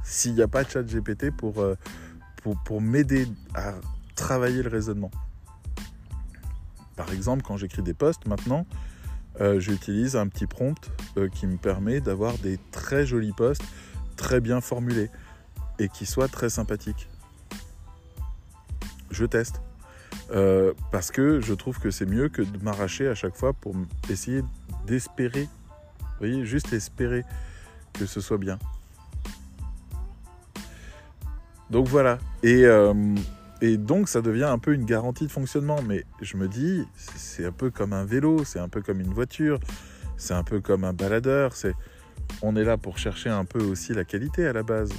[0.04, 3.74] s'il n'y a pas de chat GPT pour, m'aider à
[4.16, 5.12] travailler le raisonnement.
[6.96, 8.66] Par exemple, quand j'écris des posts maintenant,
[9.40, 13.64] euh, j'utilise un petit prompt euh, qui me permet d'avoir des très jolis posts,
[14.18, 15.10] très bien formulés
[15.80, 17.08] et qui soient très sympathiques.
[19.10, 19.62] Je teste.
[20.34, 23.76] Euh, parce que je trouve que c'est mieux que de m'arracher à chaque fois pour
[24.10, 24.44] essayer
[24.88, 25.44] d'espérer,
[26.00, 27.24] vous voyez, juste espérer
[27.94, 28.58] que ce soit bien.
[31.70, 32.18] Donc voilà.
[32.44, 32.94] Et, euh,
[33.62, 35.82] et donc ça devient un peu une garantie de fonctionnement.
[35.86, 39.14] Mais je me dis, c'est un peu comme un vélo, c'est un peu comme une
[39.14, 39.60] voiture,
[40.18, 41.52] c'est un peu comme un baladeur.
[42.42, 44.92] On est là pour chercher un peu aussi la qualité à la base.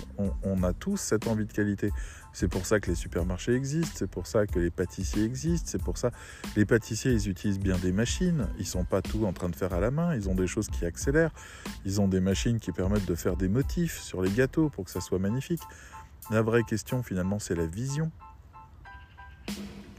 [0.42, 1.90] On a tous cette envie de qualité.
[2.32, 5.82] C'est pour ça que les supermarchés existent, c'est pour ça que les pâtissiers existent, c'est
[5.82, 6.10] pour ça
[6.56, 9.74] les pâtissiers ils utilisent bien des machines, ils sont pas tout en train de faire
[9.74, 11.32] à la main, ils ont des choses qui accélèrent,
[11.84, 14.90] ils ont des machines qui permettent de faire des motifs sur les gâteaux pour que
[14.90, 15.62] ça soit magnifique.
[16.30, 18.10] La vraie question finalement c'est la vision.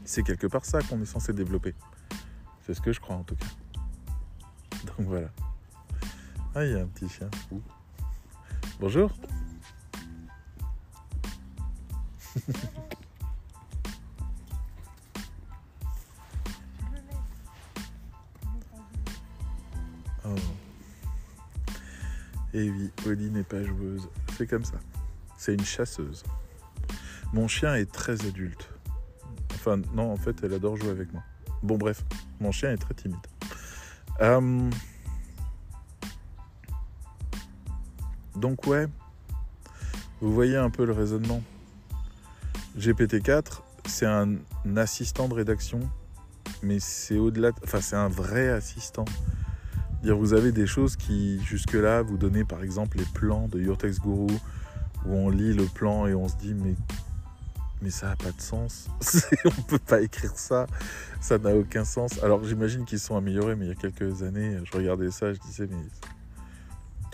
[0.04, 1.74] C'est quelque part ça qu'on est censé développer.
[2.66, 3.46] C'est ce que je crois en tout cas.
[4.86, 5.28] Donc voilà.
[6.54, 7.28] Ah, il y a un petit chien.
[8.80, 9.10] Bonjour.
[20.24, 20.34] Oh.
[22.52, 24.08] Et oui, Oli n'est pas joueuse.
[24.36, 24.80] C'est comme ça.
[25.36, 26.24] C'est une chasseuse.
[27.32, 28.68] Mon chien est très adulte.
[29.54, 31.22] Enfin, non, en fait, elle adore jouer avec moi.
[31.62, 32.04] Bon, bref,
[32.40, 33.16] mon chien est très timide.
[34.20, 34.70] Euh...
[38.36, 38.86] Donc, ouais,
[40.20, 41.42] vous voyez un peu le raisonnement.
[42.78, 44.36] GPT-4, c'est un
[44.76, 45.80] assistant de rédaction,
[46.62, 49.04] mais c'est au-delà, enfin c'est un vrai assistant.
[50.02, 54.02] Vous avez des choses qui jusque-là vous donnez par exemple les plans de Your Text
[54.02, 54.26] Guru,
[55.06, 56.74] où on lit le plan et on se dit mais
[57.80, 58.88] mais ça n'a pas de sens.
[59.44, 60.66] on peut pas écrire ça,
[61.20, 62.22] ça n'a aucun sens.
[62.22, 65.40] Alors j'imagine qu'ils sont améliorés, mais il y a quelques années, je regardais ça, je
[65.40, 65.84] disais mais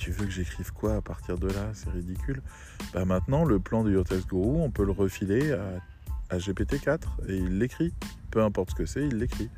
[0.01, 1.71] tu veux que j'écrive quoi à partir de là?
[1.75, 2.41] C'est ridicule.
[2.95, 7.59] Bah maintenant, le plan de Your Guru, on peut le refiler à, GPT-4 et il
[7.59, 7.93] l'écrit.
[8.31, 9.51] Peu importe ce que c'est, il l'écrit.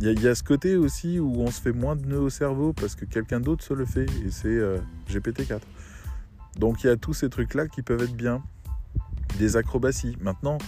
[0.00, 2.72] Il y, a ce côté aussi où on se fait moins de nœuds au cerveau
[2.72, 5.60] parce que quelqu'un d'autre se le fait et c'est euh, GPT-4.
[6.58, 8.42] Donc il y a tous ces trucs-là qui peuvent être bien.
[9.38, 10.16] Des acrobaties.
[10.20, 10.58] Maintenant,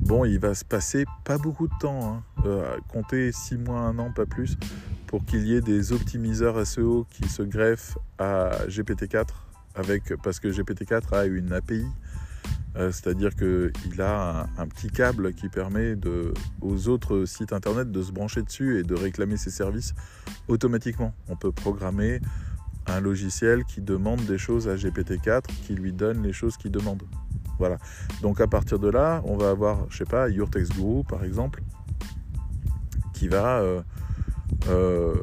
[0.00, 2.14] bon, il va se passer pas beaucoup de temps.
[2.14, 2.22] Hein.
[2.46, 4.56] Euh, compter 6 mois, 1 an, pas plus,
[5.14, 9.28] pour qu'il y ait des optimiseurs SEO qui se greffent à GPT-4
[9.76, 11.86] avec, parce que GPT-4 a une API,
[12.74, 15.94] euh, c'est-à-dire qu'il a un, petit câble qui permet
[16.60, 19.94] aux autres sites internet de se brancher dessus et de réclamer ses services
[20.48, 21.14] automatiquement.
[21.28, 22.20] On peut programmer
[22.88, 27.04] un logiciel qui demande des choses à GPT-4, qui lui donne les choses qu'il demande.
[27.60, 27.76] Voilà.
[28.20, 30.50] Donc à partir de là, on va avoir, je sais pas, Your
[31.06, 31.62] par exemple,
[33.12, 33.80] qui va euh,
[34.68, 35.14] euh,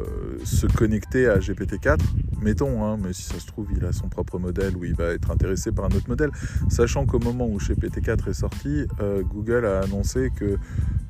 [0.43, 1.99] se connecter à GPT-4,
[2.41, 5.05] mettons, hein, mais si ça se trouve, il a son propre modèle ou il va
[5.05, 6.29] être intéressé par un autre modèle,
[6.69, 10.57] sachant qu'au moment où GPT-4 est sorti, euh, Google a annoncé que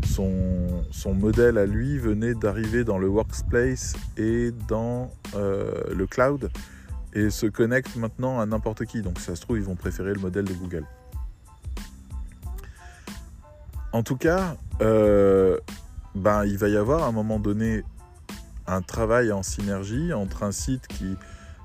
[0.06, 6.50] son, son modèle à lui venait d'arriver dans le workspace et dans euh, le cloud
[7.14, 9.02] et se connecte maintenant à n'importe qui.
[9.02, 10.86] Donc ça se trouve, ils vont préférer le modèle de Google.
[13.92, 17.84] En tout cas, ben, il va y avoir à un moment donné
[18.72, 21.16] un travail en synergie entre un site qui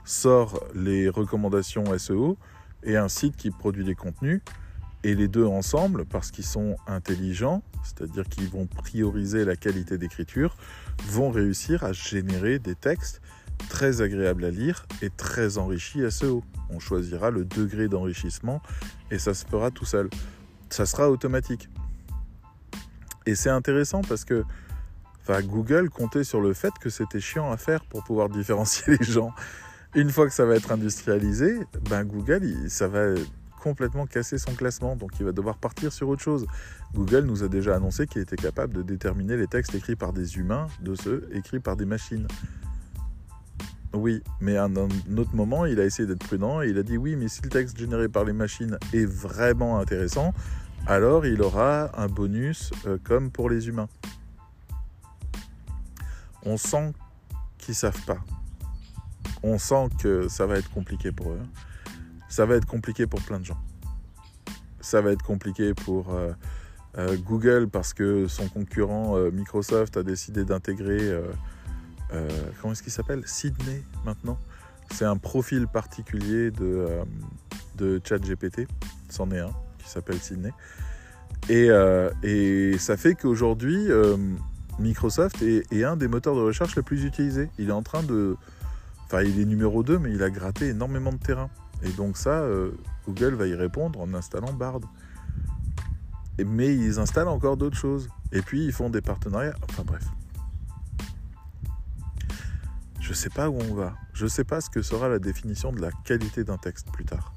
[0.04, 2.36] sort les recommandations SEO
[2.82, 4.40] et un site qui produit des contenus.
[5.04, 10.56] Et les deux ensemble, parce qu'ils sont intelligents, c'est-à-dire qu'ils vont prioriser la qualité d'écriture,
[11.08, 13.20] vont réussir à générer des textes
[13.68, 16.42] très agréables à lire et très enrichis SEO.
[16.70, 18.60] On choisira le degré d'enrichissement
[19.12, 20.10] et ça se fera tout seul.
[20.70, 21.68] Ça sera automatique.
[23.26, 24.44] Et c'est intéressant parce que
[25.28, 29.32] Google comptait sur le fait que c'était chiant à faire pour pouvoir différencier les gens.
[29.94, 33.14] Une fois que ça va être industrialisé, ben Google, ça va
[33.62, 36.46] complètement casser son classement, donc il va devoir partir sur autre chose.
[36.94, 40.36] Google nous a déjà annoncé qu'il était capable de déterminer les textes écrits par des
[40.36, 42.28] humains de ceux écrits par des machines.
[43.92, 46.96] Oui, mais à un autre moment, il a essayé d'être prudent et il a dit
[46.96, 50.34] oui, mais si le texte généré par les machines est vraiment intéressant,
[50.86, 53.88] alors il aura un bonus euh, comme pour les humains.
[56.46, 56.92] On sent
[57.58, 58.18] qu'ils savent pas.
[59.42, 61.40] On sent que ça va être compliqué pour eux.
[62.28, 63.58] Ça va être compliqué pour plein de gens.
[64.80, 66.32] Ça va être compliqué pour euh,
[66.96, 71.12] euh, Google parce que son concurrent Microsoft a décidé d'intégrer
[72.12, 72.28] euh,
[72.60, 73.22] comment est-ce qu'il s'appelle?
[73.26, 74.38] Sydney maintenant.
[74.92, 77.04] C'est un profil particulier de, euh,
[77.76, 78.68] de ChatGPT.
[79.08, 80.52] C'en est un qui s'appelle Sydney.
[81.48, 83.86] Et, euh, et, ça fait qu'aujourd'hui,
[84.78, 87.50] Microsoft est, un des moteurs de recherche les plus utilisés.
[87.58, 88.36] Il est en train de.
[89.04, 91.48] Enfin, il est numéro 2, mais il a gratté énormément de terrain.
[91.82, 92.44] Et donc, ça,
[93.06, 94.80] Google va y répondre en installant Bard.
[96.44, 98.08] mais ils installent encore d'autres choses.
[98.32, 99.54] Et puis, ils font des partenariats.
[99.68, 100.04] Enfin, bref
[103.06, 103.94] je ne sais pas où on va.
[104.14, 107.04] Je ne sais pas ce que sera la définition de la qualité d'un texte plus
[107.04, 107.32] tard.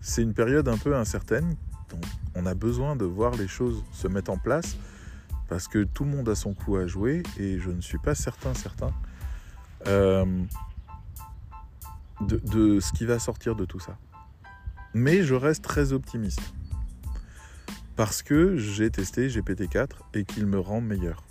[0.00, 1.56] C'est une période un peu incertaine,
[2.36, 4.76] on a besoin de voir les choses se mettre en place,
[5.48, 8.14] parce que tout le monde a son coup à jouer, et je ne suis pas
[8.14, 8.92] certain, certain,
[9.86, 10.24] euh,
[12.20, 13.96] de, de ce qui va sortir de tout ça.
[14.94, 16.40] Mais je reste très optimiste,
[17.96, 21.24] parce que j'ai testé GPT-4 et qu'il me rend meilleur.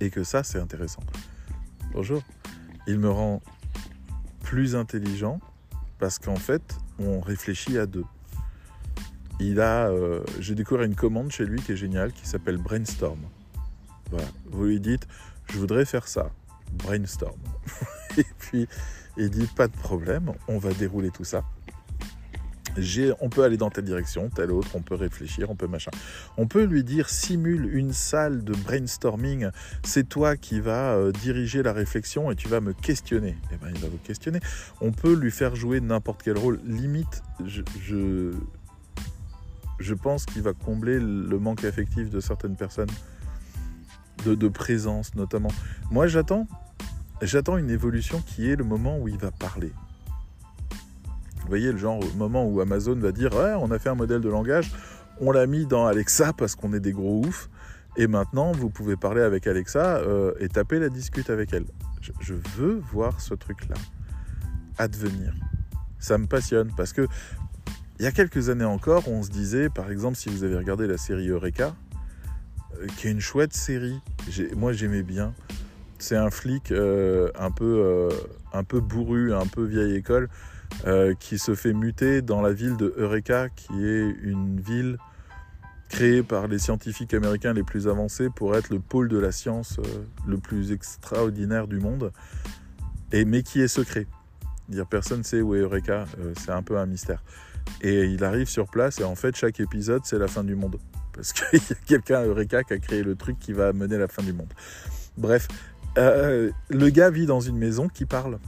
[0.00, 1.02] Et que ça, c'est intéressant.
[1.92, 2.22] Bonjour.
[2.86, 3.42] Il me rend
[4.42, 5.40] plus intelligent
[5.98, 8.04] parce qu'en fait, on réfléchit à deux.
[9.40, 13.18] Il a, euh, j'ai découvert une commande chez lui qui est géniale, qui s'appelle Brainstorm.
[14.10, 14.26] Voilà.
[14.50, 15.06] Vous lui dites,
[15.50, 16.30] je voudrais faire ça.
[16.72, 17.38] Brainstorm.
[18.18, 18.68] Et puis,
[19.16, 21.42] il dit, pas de problème, on va dérouler tout ça
[23.20, 25.90] on peut aller dans telle direction, telle autre, on peut réfléchir, on peut machin.
[26.36, 29.48] On peut lui dire simule une salle de brainstorming,
[29.84, 33.36] c'est toi qui vas euh, diriger la réflexion et tu vas me questionner.
[33.52, 34.40] Eh ben il va vous questionner.
[34.80, 36.60] On peut lui faire jouer n'importe quel rôle.
[36.64, 38.32] Limite, je,
[39.80, 42.90] je pense qu'il va combler le manque affectif de certaines personnes,
[44.24, 45.50] de, présence notamment.
[45.90, 46.46] Moi j'attends,
[47.22, 49.72] j'attends une évolution qui est le moment où il va parler.
[51.40, 54.28] Vous voyez le genre moment où Amazon va dire on a fait un modèle de
[54.28, 54.72] langage,
[55.20, 57.48] on l'a mis dans Alexa parce qu'on est des gros oufs,
[57.96, 61.64] et maintenant vous pouvez parler avec Alexa euh, et taper la discute avec elle.
[62.20, 63.76] Je, veux voir ce truc-là
[64.78, 65.34] advenir.
[65.98, 67.06] Ça me passionne parce que
[68.00, 70.88] il y a quelques années encore, on se disait, par exemple, si vous avez regardé
[70.88, 71.76] la série Eureka,
[72.74, 74.00] euh, qui est une chouette série,
[74.56, 75.34] moi j'aimais bien.
[75.98, 78.08] C'est un flic euh, un, peu,
[78.52, 80.28] un peu bourru, un peu vieille école,
[80.86, 84.96] euh, qui se fait muter dans la ville de Eureka, qui est une ville
[85.90, 89.78] créée par les scientifiques américains les plus avancés pour être le pôle de la science
[89.78, 92.12] euh, le plus extraordinaire du monde,
[93.12, 94.06] mais qui est secret.
[94.70, 97.22] Dire personne ne sait où est Eureka, euh, c'est un peu un mystère.
[97.82, 100.78] Et il arrive sur place et en fait chaque épisode c'est la fin du monde.
[101.12, 103.98] Parce qu'il y a quelqu'un Eureka qui a créé le truc qui va mener à
[103.98, 104.52] la fin du monde.
[105.18, 105.48] Bref,
[105.96, 108.38] le gars vit dans une maison qui parle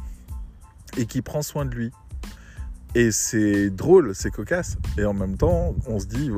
[0.96, 1.90] et qui prend soin de lui.
[2.94, 4.76] Et c'est drôle, c'est cocasse.
[4.98, 6.30] Et en même temps, on se dit,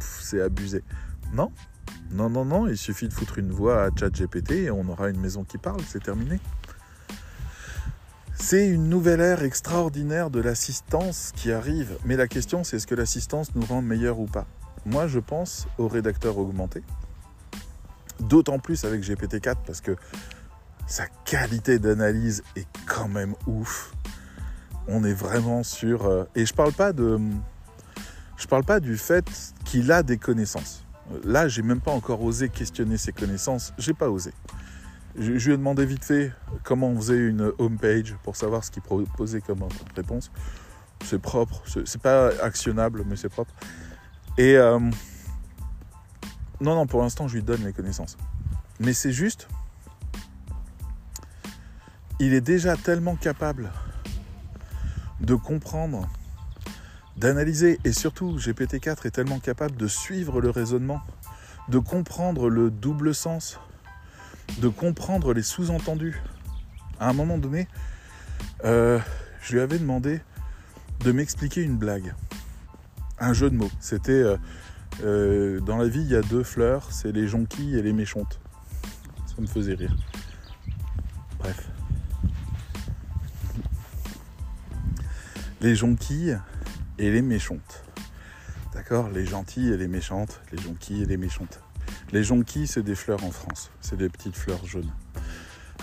[0.00, 0.82] c'est abusé.
[1.32, 1.50] Non,
[2.12, 5.18] non, non, non, il suffit de foutre une voix à ChatGPT et on aura une
[5.18, 6.38] maison qui parle, c'est terminé.
[8.34, 11.96] C'est une nouvelle ère extraordinaire de l'assistance qui arrive.
[12.04, 14.46] Mais la question, c'est est-ce que l'assistance nous rend meilleurs ou pas?
[14.84, 16.82] Moi, je pense au rédacteur augmenté.
[18.20, 19.96] D'autant plus avec GPT-4 parce que
[20.86, 23.92] sa qualité d'analyse est quand même ouf
[24.88, 26.06] on est vraiment sur.
[26.06, 27.18] Euh, et je parle pas de.
[28.36, 29.24] Je parle pas du fait
[29.64, 30.84] qu'il a des connaissances.
[31.24, 33.72] Là, j'ai même pas encore osé questionner ses connaissances.
[33.78, 34.32] J'ai pas osé.
[35.16, 36.32] Je, lui ai demandé vite fait
[36.64, 39.60] comment on faisait une homepage pour savoir ce qu'il proposait comme
[39.94, 40.32] réponse.
[41.04, 43.52] C'est propre, c'est pas actionnable, mais c'est propre.
[44.38, 44.78] Et euh,
[46.60, 48.16] non, non, pour l'instant, je lui donne les connaissances.
[48.80, 49.48] Mais c'est juste,
[52.18, 53.70] il est déjà tellement capable
[55.20, 56.08] de comprendre,
[57.16, 61.00] d'analyser, et surtout GPT-4 est tellement capable de suivre le raisonnement,
[61.68, 63.60] de comprendre le double sens,
[64.58, 66.20] de comprendre les sous-entendus.
[67.00, 67.68] À un moment donné,
[68.64, 68.98] euh,
[69.42, 70.20] je lui avais demandé
[71.00, 72.14] de m'expliquer une blague,
[73.18, 73.70] un jeu de mots.
[73.80, 74.36] C'était euh,
[75.02, 78.40] euh, dans la vie, il y a deux fleurs, c'est les jonquilles et les méchontes.
[79.26, 79.96] Ça me faisait rire.
[81.38, 81.68] Bref.
[85.64, 86.38] les jonquilles
[86.98, 87.84] et les méchantes.
[88.74, 89.08] D'accord?
[89.08, 91.63] Les gentilles et les méchantes, les jonquilles et les méchantes.
[92.12, 93.70] Les jonquilles, c'est des fleurs en France.
[93.80, 94.90] C'est des petites fleurs jaunes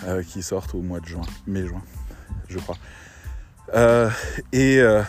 [0.04, 1.82] euh, qui sortent au mois de juin, mai-juin,
[2.48, 2.76] je crois.
[3.74, 4.10] Euh,
[4.52, 5.02] et, euh,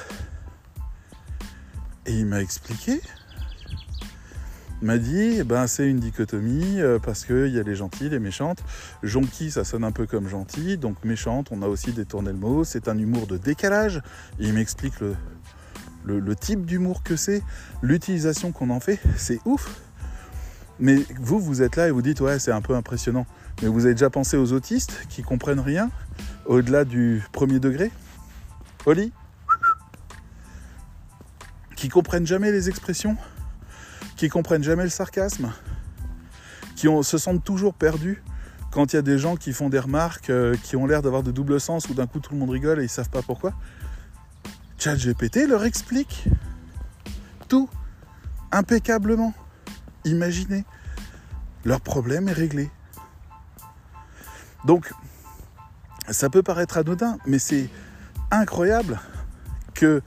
[2.06, 3.02] et il m'a expliqué
[4.82, 8.62] m'a dit eh ben, c'est une dichotomie parce qu'il y a les gentilles, les méchantes.
[9.02, 12.66] Jonquille, ça sonne un peu comme gentil, donc méchante, on a aussi détourné le mot.
[12.66, 14.02] C'est un humour de décalage.
[14.40, 14.96] il m'explique
[16.06, 17.42] le, type d'humour que c'est,
[17.82, 19.82] l'utilisation qu'on en fait, c'est ouf.
[20.80, 23.26] Mais vous, vous êtes là et vous dites ouais, c'est un peu impressionnant.
[23.62, 25.90] Mais vous avez déjà pensé aux autistes qui comprennent rien
[26.46, 27.92] au-delà du premier degré?
[28.86, 29.12] Oli?
[31.76, 33.18] Qui comprennent jamais les expressions?
[34.18, 35.52] Qui comprennent jamais le sarcasme,
[36.76, 38.22] qui se sentent toujours perdus
[38.72, 41.24] quand il y a des gens qui font des remarques euh, qui ont l'air d'avoir
[41.24, 43.54] de double sens ou d'un coup tout le monde rigole et ils savent pas pourquoi?
[44.80, 46.26] ChatGPT leur explique
[47.48, 47.70] tout
[48.52, 49.34] impeccablement.
[50.06, 50.66] Imaginez,
[51.66, 52.70] leur problème est réglé.
[54.66, 54.92] Donc,
[56.10, 57.70] ça peut paraître anodin, mais c'est
[58.32, 59.00] incroyable
[59.74, 60.02] que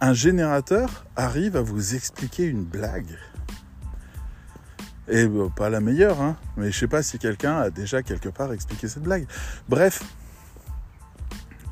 [0.00, 3.18] un générateur arrive à vous expliquer une blague.
[5.08, 6.36] Et bah, pas la meilleure, hein.
[6.56, 9.26] mais je sais pas si quelqu'un a déjà quelque part expliqué cette blague.
[9.68, 10.02] Bref,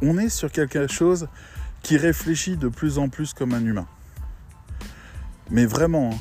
[0.02, 1.28] on est sur quelque chose
[1.82, 3.86] qui réfléchit de plus en plus comme un humain.
[5.50, 6.18] Mais vraiment, hein.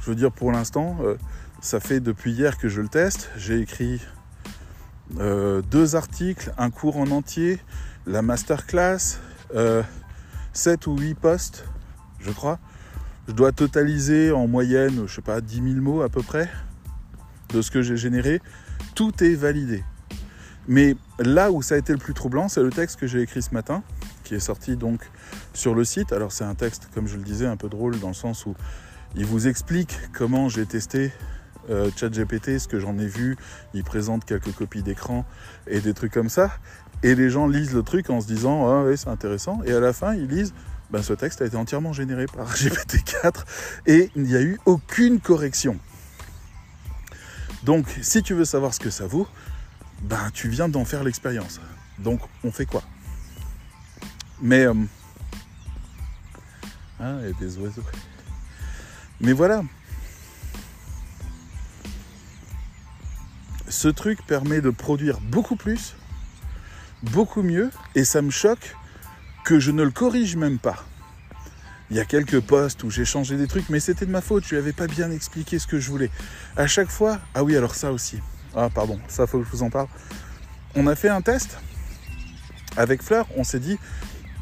[0.00, 1.16] Je veux dire pour l'instant, euh,
[1.60, 3.30] ça fait depuis hier que je le teste.
[3.36, 4.00] J'ai écrit
[5.18, 7.58] euh, deux articles, un cours en entier,
[8.06, 9.18] la masterclass,
[9.54, 9.82] euh,
[10.52, 11.64] 7 ou 8 posts,
[12.18, 12.58] je crois.
[13.28, 16.48] Je dois totaliser en moyenne, je sais pas, 10 000 mots à peu près
[17.50, 18.40] de ce que j'ai généré.
[18.94, 19.84] Tout est validé.
[20.66, 23.42] Mais là où ça a été le plus troublant, c'est le texte que j'ai écrit
[23.42, 23.82] ce matin,
[24.24, 25.00] qui est sorti donc
[25.52, 26.12] sur le site.
[26.12, 28.54] Alors c'est un texte, comme je le disais, un peu drôle dans le sens où
[29.16, 31.12] il vous explique comment j'ai testé
[31.68, 33.36] euh, ChatGPT, ce que j'en ai vu.
[33.74, 35.24] Il présente quelques copies d'écran
[35.66, 36.50] et des trucs comme ça.
[37.02, 39.60] Et les gens lisent le truc en se disant Ah oui, c'est intéressant.
[39.64, 40.54] Et à la fin, ils lisent
[40.90, 43.44] ben, ce texte a été entièrement généré par GPT-4
[43.86, 45.78] et il n'y a eu aucune correction.
[47.62, 49.28] Donc, si tu veux savoir ce que ça vaut,
[50.02, 51.60] ben, tu viens d'en faire l'expérience.
[51.98, 52.82] Donc, on fait quoi?
[54.40, 54.64] Mais.
[54.64, 54.74] Euh,
[56.98, 57.84] ah, il y a des oiseaux.
[59.20, 59.62] Mais voilà.
[63.68, 65.94] Ce truc permet de produire beaucoup plus,
[67.02, 68.76] beaucoup mieux, et ça me choque
[69.44, 70.84] que je ne le corrige même pas.
[71.90, 74.44] Il y a quelques postes où j'ai changé des trucs, mais c'était de ma faute,
[74.44, 76.10] je lui avais pas bien expliqué ce que je voulais.
[76.56, 78.20] À chaque fois, ah oui, alors ça aussi.
[78.54, 79.88] Ah pardon, ça faut que je vous en parle.
[80.74, 81.58] On a fait un test
[82.76, 83.78] avec Fleur, on s'est dit,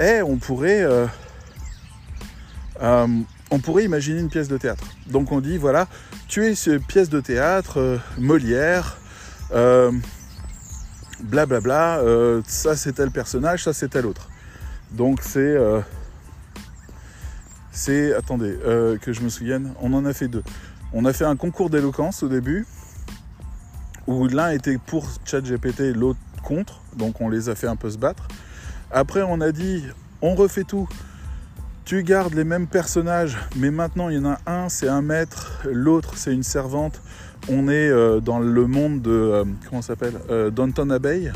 [0.00, 1.06] eh, on pourrait, euh,
[2.82, 3.06] euh,
[3.50, 4.84] on pourrait imaginer une pièce de théâtre.
[5.06, 5.88] Donc on dit, voilà,
[6.28, 8.98] tu es une pièce de théâtre, euh, Molière,
[11.20, 12.02] blablabla,
[12.46, 14.28] ça c'est tel personnage, ça c'est tel autre.
[14.90, 15.38] Donc c'est.
[15.40, 15.80] Euh,
[17.70, 18.14] c'est.
[18.14, 20.42] Attendez, euh, que je me souvienne, on en a fait deux.
[20.92, 22.66] On a fait un concours d'éloquence au début,
[24.06, 27.98] où l'un était pour ChatGPT, l'autre contre, donc on les a fait un peu se
[27.98, 28.28] battre.
[28.90, 29.84] Après, on a dit,
[30.22, 30.88] on refait tout.
[31.88, 35.62] Tu gardes les mêmes personnages, mais maintenant il y en a un, c'est un maître,
[35.64, 37.00] l'autre c'est une servante.
[37.48, 40.12] On est euh, dans le monde de comment s'appelle
[40.52, 41.32] Downton Abbey,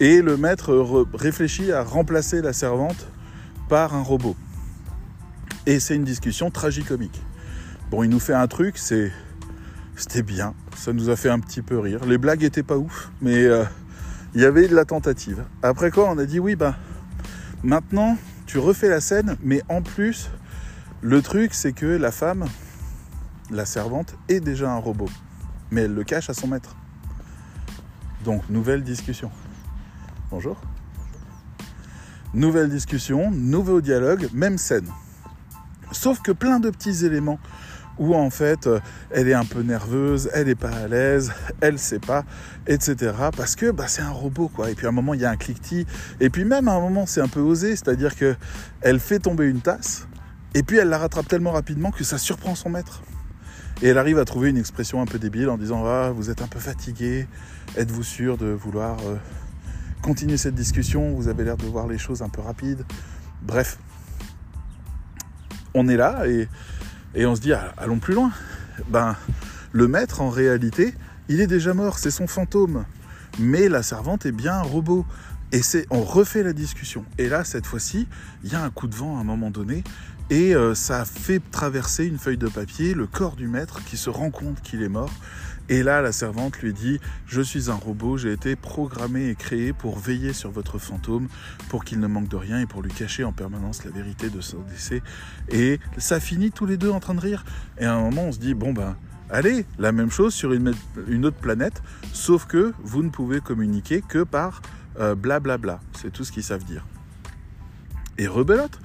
[0.00, 0.72] et le maître
[1.12, 3.06] réfléchit à remplacer la servante
[3.68, 4.36] par un robot.
[5.66, 7.20] Et c'est une discussion tragicomique.
[7.90, 9.12] Bon, il nous fait un truc, c'est
[9.96, 12.06] c'était bien, ça nous a fait un petit peu rire.
[12.06, 13.64] Les blagues étaient pas ouf, mais euh,
[14.34, 15.44] il y avait de la tentative.
[15.62, 16.74] Après quoi, on a dit oui, bah
[17.62, 18.16] maintenant
[18.52, 20.28] tu refais la scène, mais en plus,
[21.00, 22.44] le truc c'est que la femme,
[23.50, 25.08] la servante, est déjà un robot,
[25.70, 26.76] mais elle le cache à son maître.
[28.26, 29.30] Donc nouvelle discussion.
[30.30, 30.60] Bonjour.
[32.34, 34.90] Nouvelle discussion, nouveau dialogue, même scène.
[35.90, 37.40] Sauf que plein de petits éléments
[37.98, 38.80] où en fait euh,
[39.10, 42.24] elle est un peu nerveuse, elle n'est pas à l'aise, elle sait pas,
[42.66, 43.12] etc.
[43.36, 44.70] Parce que bah, c'est un robot quoi.
[44.70, 45.86] Et puis à un moment il y a un cliquetis.
[46.20, 48.36] Et puis même à un moment c'est un peu osé, c'est-à-dire que
[48.80, 50.06] elle fait tomber une tasse
[50.54, 53.02] et puis elle la rattrape tellement rapidement que ça surprend son maître.
[53.80, 56.42] Et elle arrive à trouver une expression un peu débile en disant ah vous êtes
[56.42, 57.26] un peu fatigué,
[57.76, 59.16] êtes-vous sûr de vouloir euh,
[60.02, 62.84] continuer cette discussion, vous avez l'air de voir les choses un peu rapides.
[63.42, 63.78] Bref,
[65.74, 66.48] on est là et,
[67.16, 68.32] on se dit ah, allons plus loin.
[68.88, 69.16] Ben,
[69.72, 70.94] le maître en réalité,
[71.28, 72.84] il est déjà mort, c'est son fantôme.
[73.38, 75.06] Mais la servante est bien un robot.
[75.52, 77.04] Et c'est, on refait la discussion.
[77.18, 78.08] Et là, cette fois-ci,
[78.42, 79.84] il y a un coup de vent à un moment donné,
[80.30, 84.08] et euh, ça fait traverser une feuille de papier le corps du maître qui se
[84.08, 85.12] rend compte qu'il est mort.
[85.72, 89.72] Et là, la servante lui dit Je suis un robot, j'ai été programmé et créé
[89.72, 91.28] pour veiller sur votre fantôme,
[91.70, 94.42] pour qu'il ne manque de rien et pour lui cacher en permanence la vérité de
[94.42, 95.00] son décès.
[95.48, 97.46] Et ça finit tous les deux en train de rire.
[97.78, 98.98] Et à un moment, on se dit Bon, ben,
[99.30, 100.74] allez, la même chose sur une,
[101.24, 104.60] autre planète, sauf que vous ne pouvez communiquer que par
[104.94, 105.06] blablabla.
[105.08, 105.80] Euh, bla bla.
[105.94, 106.84] C'est tout ce qu'ils savent dire.
[108.18, 108.78] Et rebelote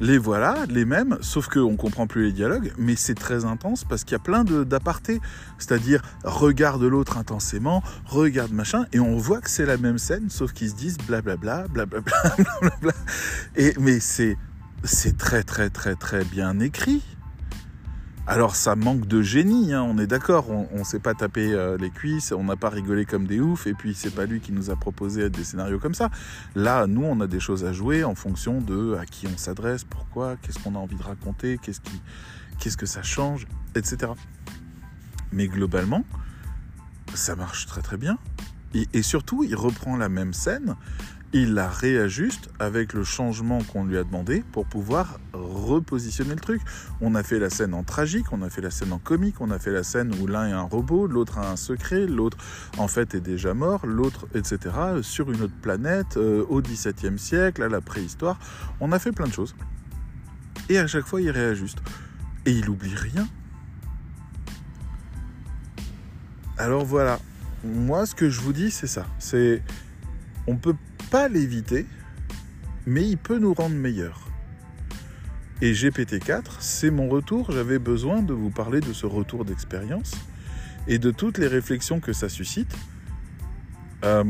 [0.00, 3.84] les voilà, les mêmes, sauf qu'on ne comprend plus les dialogues, mais c'est très intense
[3.84, 5.20] parce qu'il y a plein d'apartés.
[5.58, 10.52] C'est-à-dire, regarde l'autre intensément, regarde machin, et on voit que c'est la même scène, sauf
[10.52, 12.92] qu'ils se disent blablabla, blablabla, blablabla.
[13.56, 14.36] Et, mais c'est
[15.18, 17.02] très, très, très, très bien écrit.
[18.24, 21.76] Alors ça manque de génie, hein, on est d'accord, on ne s'est pas tapé euh,
[21.76, 24.52] les cuisses, on n'a pas rigolé comme des oufs, et puis c'est pas lui qui
[24.52, 26.08] nous a proposé des scénarios comme ça.
[26.54, 29.82] Là, nous, on a des choses à jouer en fonction de à qui on s'adresse,
[29.82, 32.00] pourquoi, qu'est-ce qu'on a envie de raconter, qu'est-ce, qui,
[32.60, 34.12] qu'est-ce que ça change, etc.
[35.32, 36.04] Mais globalement,
[37.14, 38.18] ça marche très très bien.
[38.72, 40.76] et surtout, il reprend la même scène
[41.32, 46.60] il la réajuste avec le changement qu'on lui a demandé pour pouvoir repositionner le truc.
[47.00, 49.50] On a fait la scène en tragique, on a fait la scène en comique, on
[49.50, 52.36] a fait la scène où l'un est un robot, l'autre a un secret, l'autre
[52.76, 54.58] en fait est déjà mort, l'autre, etc.
[55.02, 58.38] sur une autre planète, euh, au XVIIe siècle, à la préhistoire.
[58.80, 59.54] On a fait plein de choses.
[60.68, 61.78] Et à chaque fois, il réajuste.
[62.44, 63.26] Et il oublie rien.
[66.58, 67.18] Alors voilà.
[67.64, 69.06] Moi, ce que je vous dis, c'est ça.
[69.18, 69.62] C'est.
[70.46, 70.74] On peut
[71.12, 71.84] pas l'éviter,
[72.86, 74.26] mais il peut nous rendre meilleurs.
[75.60, 77.52] Et GPT-4, c'est mon retour.
[77.52, 80.12] J'avais besoin de vous parler de ce retour d'expérience
[80.88, 82.74] et de toutes les réflexions que ça suscite.
[84.06, 84.24] Euh,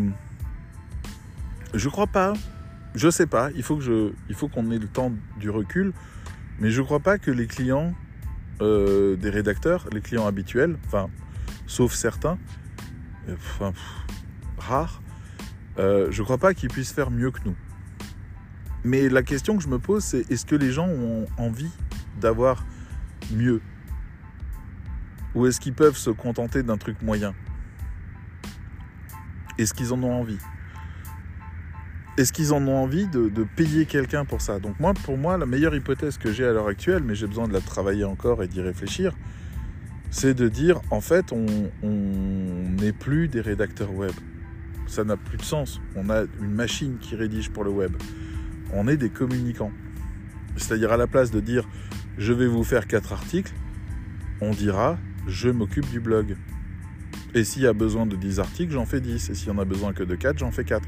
[1.72, 2.32] je crois pas.
[2.96, 3.52] Je sais pas.
[3.54, 5.92] Il faut que je, il faut qu'on ait le temps du recul.
[6.58, 7.94] Mais je crois pas que les clients
[8.60, 11.10] euh, des rédacteurs, les clients habituels, enfin,
[11.68, 12.38] sauf certains,
[13.28, 13.72] euh, enfin,
[14.58, 15.00] rares,
[15.78, 17.56] euh, je ne crois pas qu'ils puissent faire mieux que nous.
[18.84, 21.70] Mais la question que je me pose, c'est est-ce que les gens ont envie
[22.20, 22.64] d'avoir
[23.32, 23.60] mieux?
[25.34, 27.34] Ou est-ce qu'ils peuvent se contenter d'un truc moyen?
[29.58, 30.38] Est-ce qu'ils en ont envie?
[32.18, 34.58] Est-ce qu'ils en ont envie de, payer quelqu'un pour ça?
[34.58, 37.48] Donc moi, pour moi, la meilleure hypothèse que j'ai à l'heure actuelle, mais j'ai besoin
[37.48, 39.14] de la travailler encore et d'y réfléchir,
[40.10, 41.46] c'est de dire, en fait, on
[41.82, 44.12] n'est plus des rédacteurs web
[44.92, 45.80] ça n'a plus de sens.
[45.96, 47.96] On a une machine qui rédige pour le web.
[48.74, 49.72] On est des communicants.
[50.56, 51.66] C'est-à-dire à la place de dire
[52.18, 53.52] je vais vous faire quatre articles,
[54.42, 56.36] on dira je m'occupe du blog.
[57.34, 59.30] Et s'il y a besoin de 10 articles, j'en fais 10.
[59.30, 60.86] Et s'il n'y en a besoin que de 4, j'en fais 4.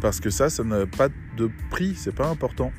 [0.00, 2.72] Parce que ça, ça n'a pas de prix, c'est pas important.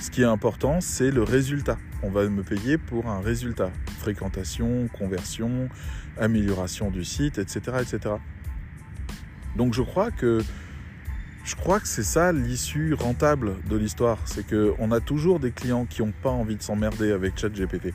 [0.00, 1.76] Ce qui est important, c'est le résultat.
[2.02, 3.70] On va me payer pour un résultat.
[3.98, 5.68] Fréquentation, conversion,
[6.18, 7.76] amélioration du site, etc.
[7.82, 8.14] etc.
[9.56, 10.42] Donc je crois que
[11.44, 15.86] je crois que c'est ça l'issue rentable de l'histoire, c'est qu'on a toujours des clients
[15.86, 17.92] qui n'ont pas envie de s'emmerder avec ChatGPT.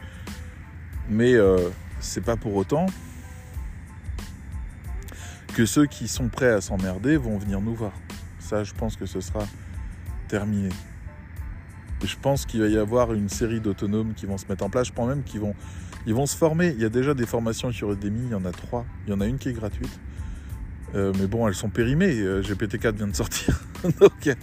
[1.09, 1.69] Mais euh,
[2.01, 2.87] c'est pas pour autant
[5.53, 7.93] que ceux qui sont prêts à s'emmerder vont venir nous voir.
[8.39, 9.47] Ça, je pense que ce sera
[10.27, 10.69] terminé.
[12.03, 14.87] je pense qu'il va y avoir une série d'autonomes qui vont se mettre en place.
[14.87, 15.55] Je pense même qu'ils vont,
[16.05, 16.73] ils vont se former.
[16.75, 18.85] Il y a déjà des formations sur Udemy, il y en a trois.
[19.05, 19.99] Il y en a une qui est gratuite.
[20.95, 22.19] Euh, mais bon, elles sont périmées.
[22.19, 23.59] Euh, GPT-4 vient de sortir.
[23.99, 24.35] Donc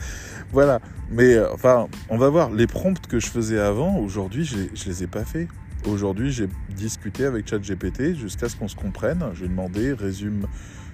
[0.53, 0.80] voilà.
[1.11, 2.51] Mais euh, enfin, on va voir.
[2.51, 5.49] Les prompts que je faisais avant, aujourd'hui, je ne les ai pas faits.
[5.86, 9.22] Aujourd'hui, j'ai discuté avec ChatGPT jusqu'à ce qu'on se comprenne.
[9.34, 10.47] J'ai demandé, résume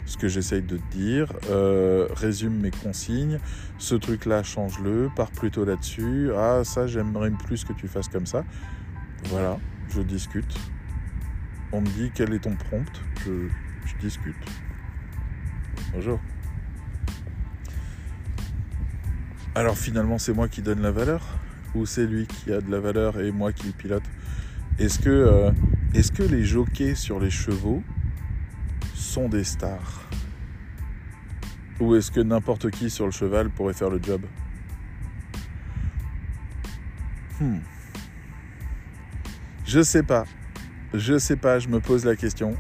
[0.05, 1.32] ce que j'essaye de te dire,
[2.16, 3.38] résume mes consignes,
[3.78, 6.30] ce truc-là, change-le, pars plutôt là-dessus.
[6.36, 8.44] Ah, ça, j'aimerais plus que tu fasses comme ça.
[9.26, 9.59] Voilà,
[9.94, 10.53] je discute.
[11.70, 12.90] On me dit quel est ton prompt,
[13.24, 14.34] je discute.
[15.93, 16.20] Bonjour.
[19.57, 21.26] Alors finalement, c'est moi qui donne la valeur
[21.74, 24.05] ou c'est lui qui a de la valeur et moi qui le pilote?
[24.78, 25.51] Est-ce que, euh,
[26.30, 27.82] les jockeys sur les chevaux
[28.95, 30.09] sont des stars?
[31.80, 34.22] Ou est-ce que n'importe qui sur le cheval pourrait faire le job?
[37.41, 37.59] Hmm.
[39.64, 40.24] Je sais pas.
[40.95, 42.57] Je sais pas, je me pose la question.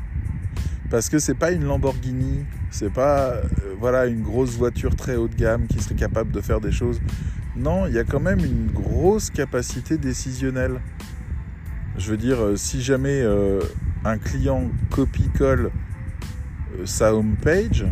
[0.90, 3.42] Parce que c'est pas une Lamborghini c'est pas euh,
[3.78, 7.00] voilà une grosse voiture très haut de gamme qui serait capable de faire des choses.
[7.56, 10.80] Non, il y a quand même une grosse capacité décisionnelle.
[11.98, 13.60] Je veux dire, euh, si jamais euh,
[14.04, 15.70] un client copie-colle
[16.84, 17.84] sa home page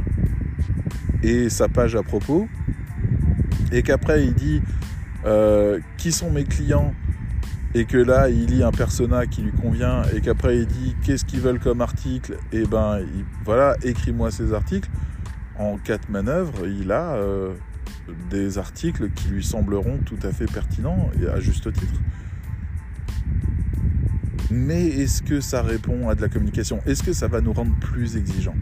[1.22, 2.48] et sa page à propos,
[3.72, 4.62] et qu'après il dit
[5.98, 6.94] qui sont mes clients?
[7.74, 11.24] Et que là il lit un persona qui lui convient et qu'après il dit qu'est-ce
[11.24, 12.38] qu'ils veulent comme article?
[12.52, 13.00] Et ben
[13.44, 14.90] voilà écris-moi ces articles.
[15.58, 17.52] En quatre manœuvres il a euh,
[18.30, 22.00] des articles qui lui sembleront tout à fait pertinents et à juste titre.
[24.50, 26.80] Mais est-ce que ça répond à de la communication?
[26.86, 28.56] Est-ce que ça va nous rendre plus exigeants?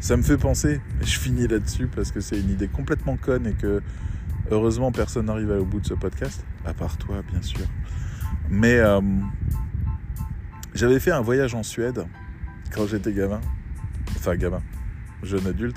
[0.00, 3.52] Ça me fait penser, je finis là-dessus parce que c'est une idée complètement conne et
[3.52, 3.82] que
[4.50, 7.66] heureusement personne n'arrive au bout de ce podcast, à part toi bien sûr.
[8.48, 9.00] Mais euh,
[10.74, 12.04] j'avais fait un voyage en Suède
[12.72, 13.40] quand j'étais gamin,
[14.16, 14.62] enfin gamin,
[15.22, 15.76] jeune adulte,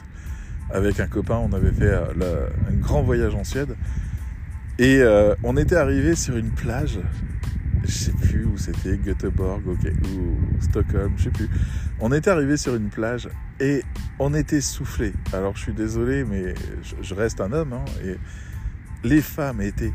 [0.70, 3.76] avec un copain, on avait fait euh, un grand voyage en Suède.
[4.80, 7.00] Et euh, on était arrivé sur une plage
[7.86, 11.50] je sais plus où c'était, Göteborg, ok, ou Stockholm, je sais plus.
[12.00, 13.84] On était arrivé sur une plage et
[14.20, 15.14] on était soufflé.
[15.34, 16.54] Alors je suis désolé, mais
[17.02, 18.18] je, reste un homme, hein, et
[19.04, 19.94] les femmes étaient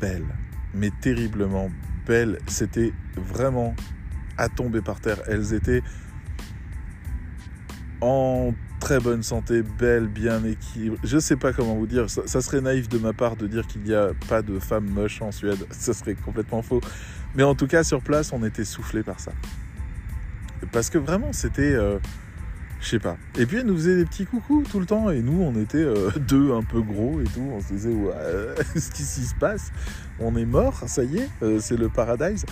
[0.00, 0.34] belles,
[0.74, 1.70] mais terriblement
[2.06, 2.38] belles.
[2.46, 3.74] C'était vraiment
[4.36, 5.22] à tomber par terre.
[5.28, 5.82] Elles étaient
[8.00, 10.98] en très bonne santé, belle, bien équilibrée.
[11.04, 12.10] Je sais pas comment vous dire.
[12.10, 15.22] Ça, serait naïf de ma part de dire qu'il n'y a pas de femmes moches
[15.22, 15.64] en Suède.
[15.70, 16.80] Ça serait complètement faux.
[17.36, 19.32] Mais en tout cas, sur place, on était soufflé par ça.
[20.72, 21.72] Parce que vraiment, c'était.
[21.72, 21.98] Euh,
[22.82, 23.16] je sais pas.
[23.38, 25.10] Et puis elle nous faisait des petits coucous tout le temps.
[25.10, 27.48] Et nous, on était euh, deux un peu gros et tout.
[27.52, 28.12] On se disait, ouais,
[28.76, 29.72] ce qui se passe
[30.18, 32.44] On est mort, ça y est, euh, c'est le paradise.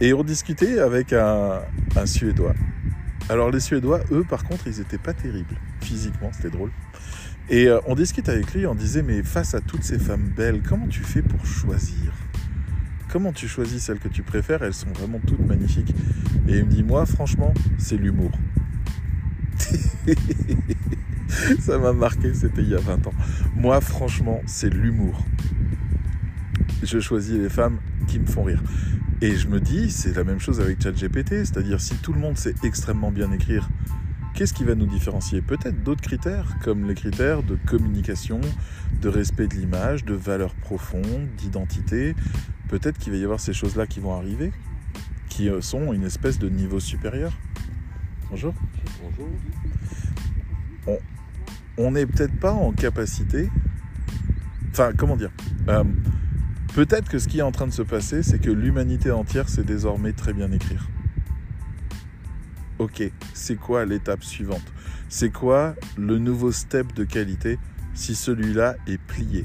[0.00, 1.62] Et on discutait avec un
[2.04, 2.54] Suédois.
[3.30, 5.56] Alors les Suédois, eux, par contre, ils étaient pas terribles.
[5.80, 6.70] Physiquement, c'était drôle.
[7.48, 10.62] Et euh, on discute avec lui, on disait, mais face à toutes ces femmes belles,
[10.66, 12.12] comment tu fais pour choisir?
[13.10, 14.62] Comment tu choisis celles que tu préfères?
[14.62, 15.94] Elles sont vraiment toutes magnifiques.
[16.48, 18.32] Et il me dit, moi, franchement, c'est l'humour.
[21.60, 23.14] Ça m'a marqué, c'était il y a 20 ans.
[23.56, 25.24] Moi, franchement, c'est l'humour.
[26.82, 28.62] Je choisis les femmes qui me font rire.
[29.20, 32.36] Et je me dis, c'est la même chose avec ChatGPT, c'est-à-dire si tout le monde
[32.36, 33.68] sait extrêmement bien écrire,
[34.34, 35.40] qu'est-ce qui va nous différencier?
[35.40, 38.40] Peut-être d'autres critères, comme les critères de communication,
[39.00, 42.14] de respect de l'image, de valeur profonde, d'identité.
[42.68, 44.52] Peut-être qu'il va y avoir ces choses-là qui vont arriver,
[45.28, 47.32] qui euh, sont une espèce de niveau supérieur.
[48.30, 48.54] Bonjour.
[49.02, 49.28] Bonjour.
[51.76, 53.48] On n'est peut-être pas en capacité.
[54.70, 55.30] Enfin, comment dire
[55.68, 55.84] euh,
[56.74, 59.64] Peut-être que ce qui est en train de se passer, c'est que l'humanité entière sait
[59.64, 60.88] désormais très bien écrire.
[62.78, 63.02] Ok,
[63.32, 64.72] c'est quoi l'étape suivante?
[65.08, 67.58] C'est quoi le nouveau step de qualité
[67.94, 69.44] si celui-là est plié?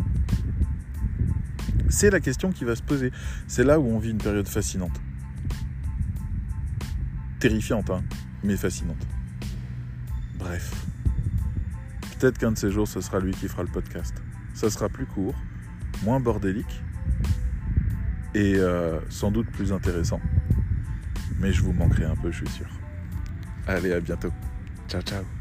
[1.89, 3.11] C'est la question qui va se poser.
[3.47, 4.99] C'est là où on vit une période fascinante.
[7.39, 8.03] Terrifiante, hein,
[8.43, 9.05] mais fascinante.
[10.37, 10.73] Bref.
[12.17, 14.15] Peut-être qu'un de ces jours, ce sera lui qui fera le podcast.
[14.53, 15.35] Ça sera plus court,
[16.03, 16.81] moins bordélique,
[18.35, 20.19] et euh, sans doute plus intéressant.
[21.39, 22.67] Mais je vous manquerai un peu, je suis sûr.
[23.67, 24.33] Allez, à bientôt.
[24.87, 25.38] Ciao, ciao.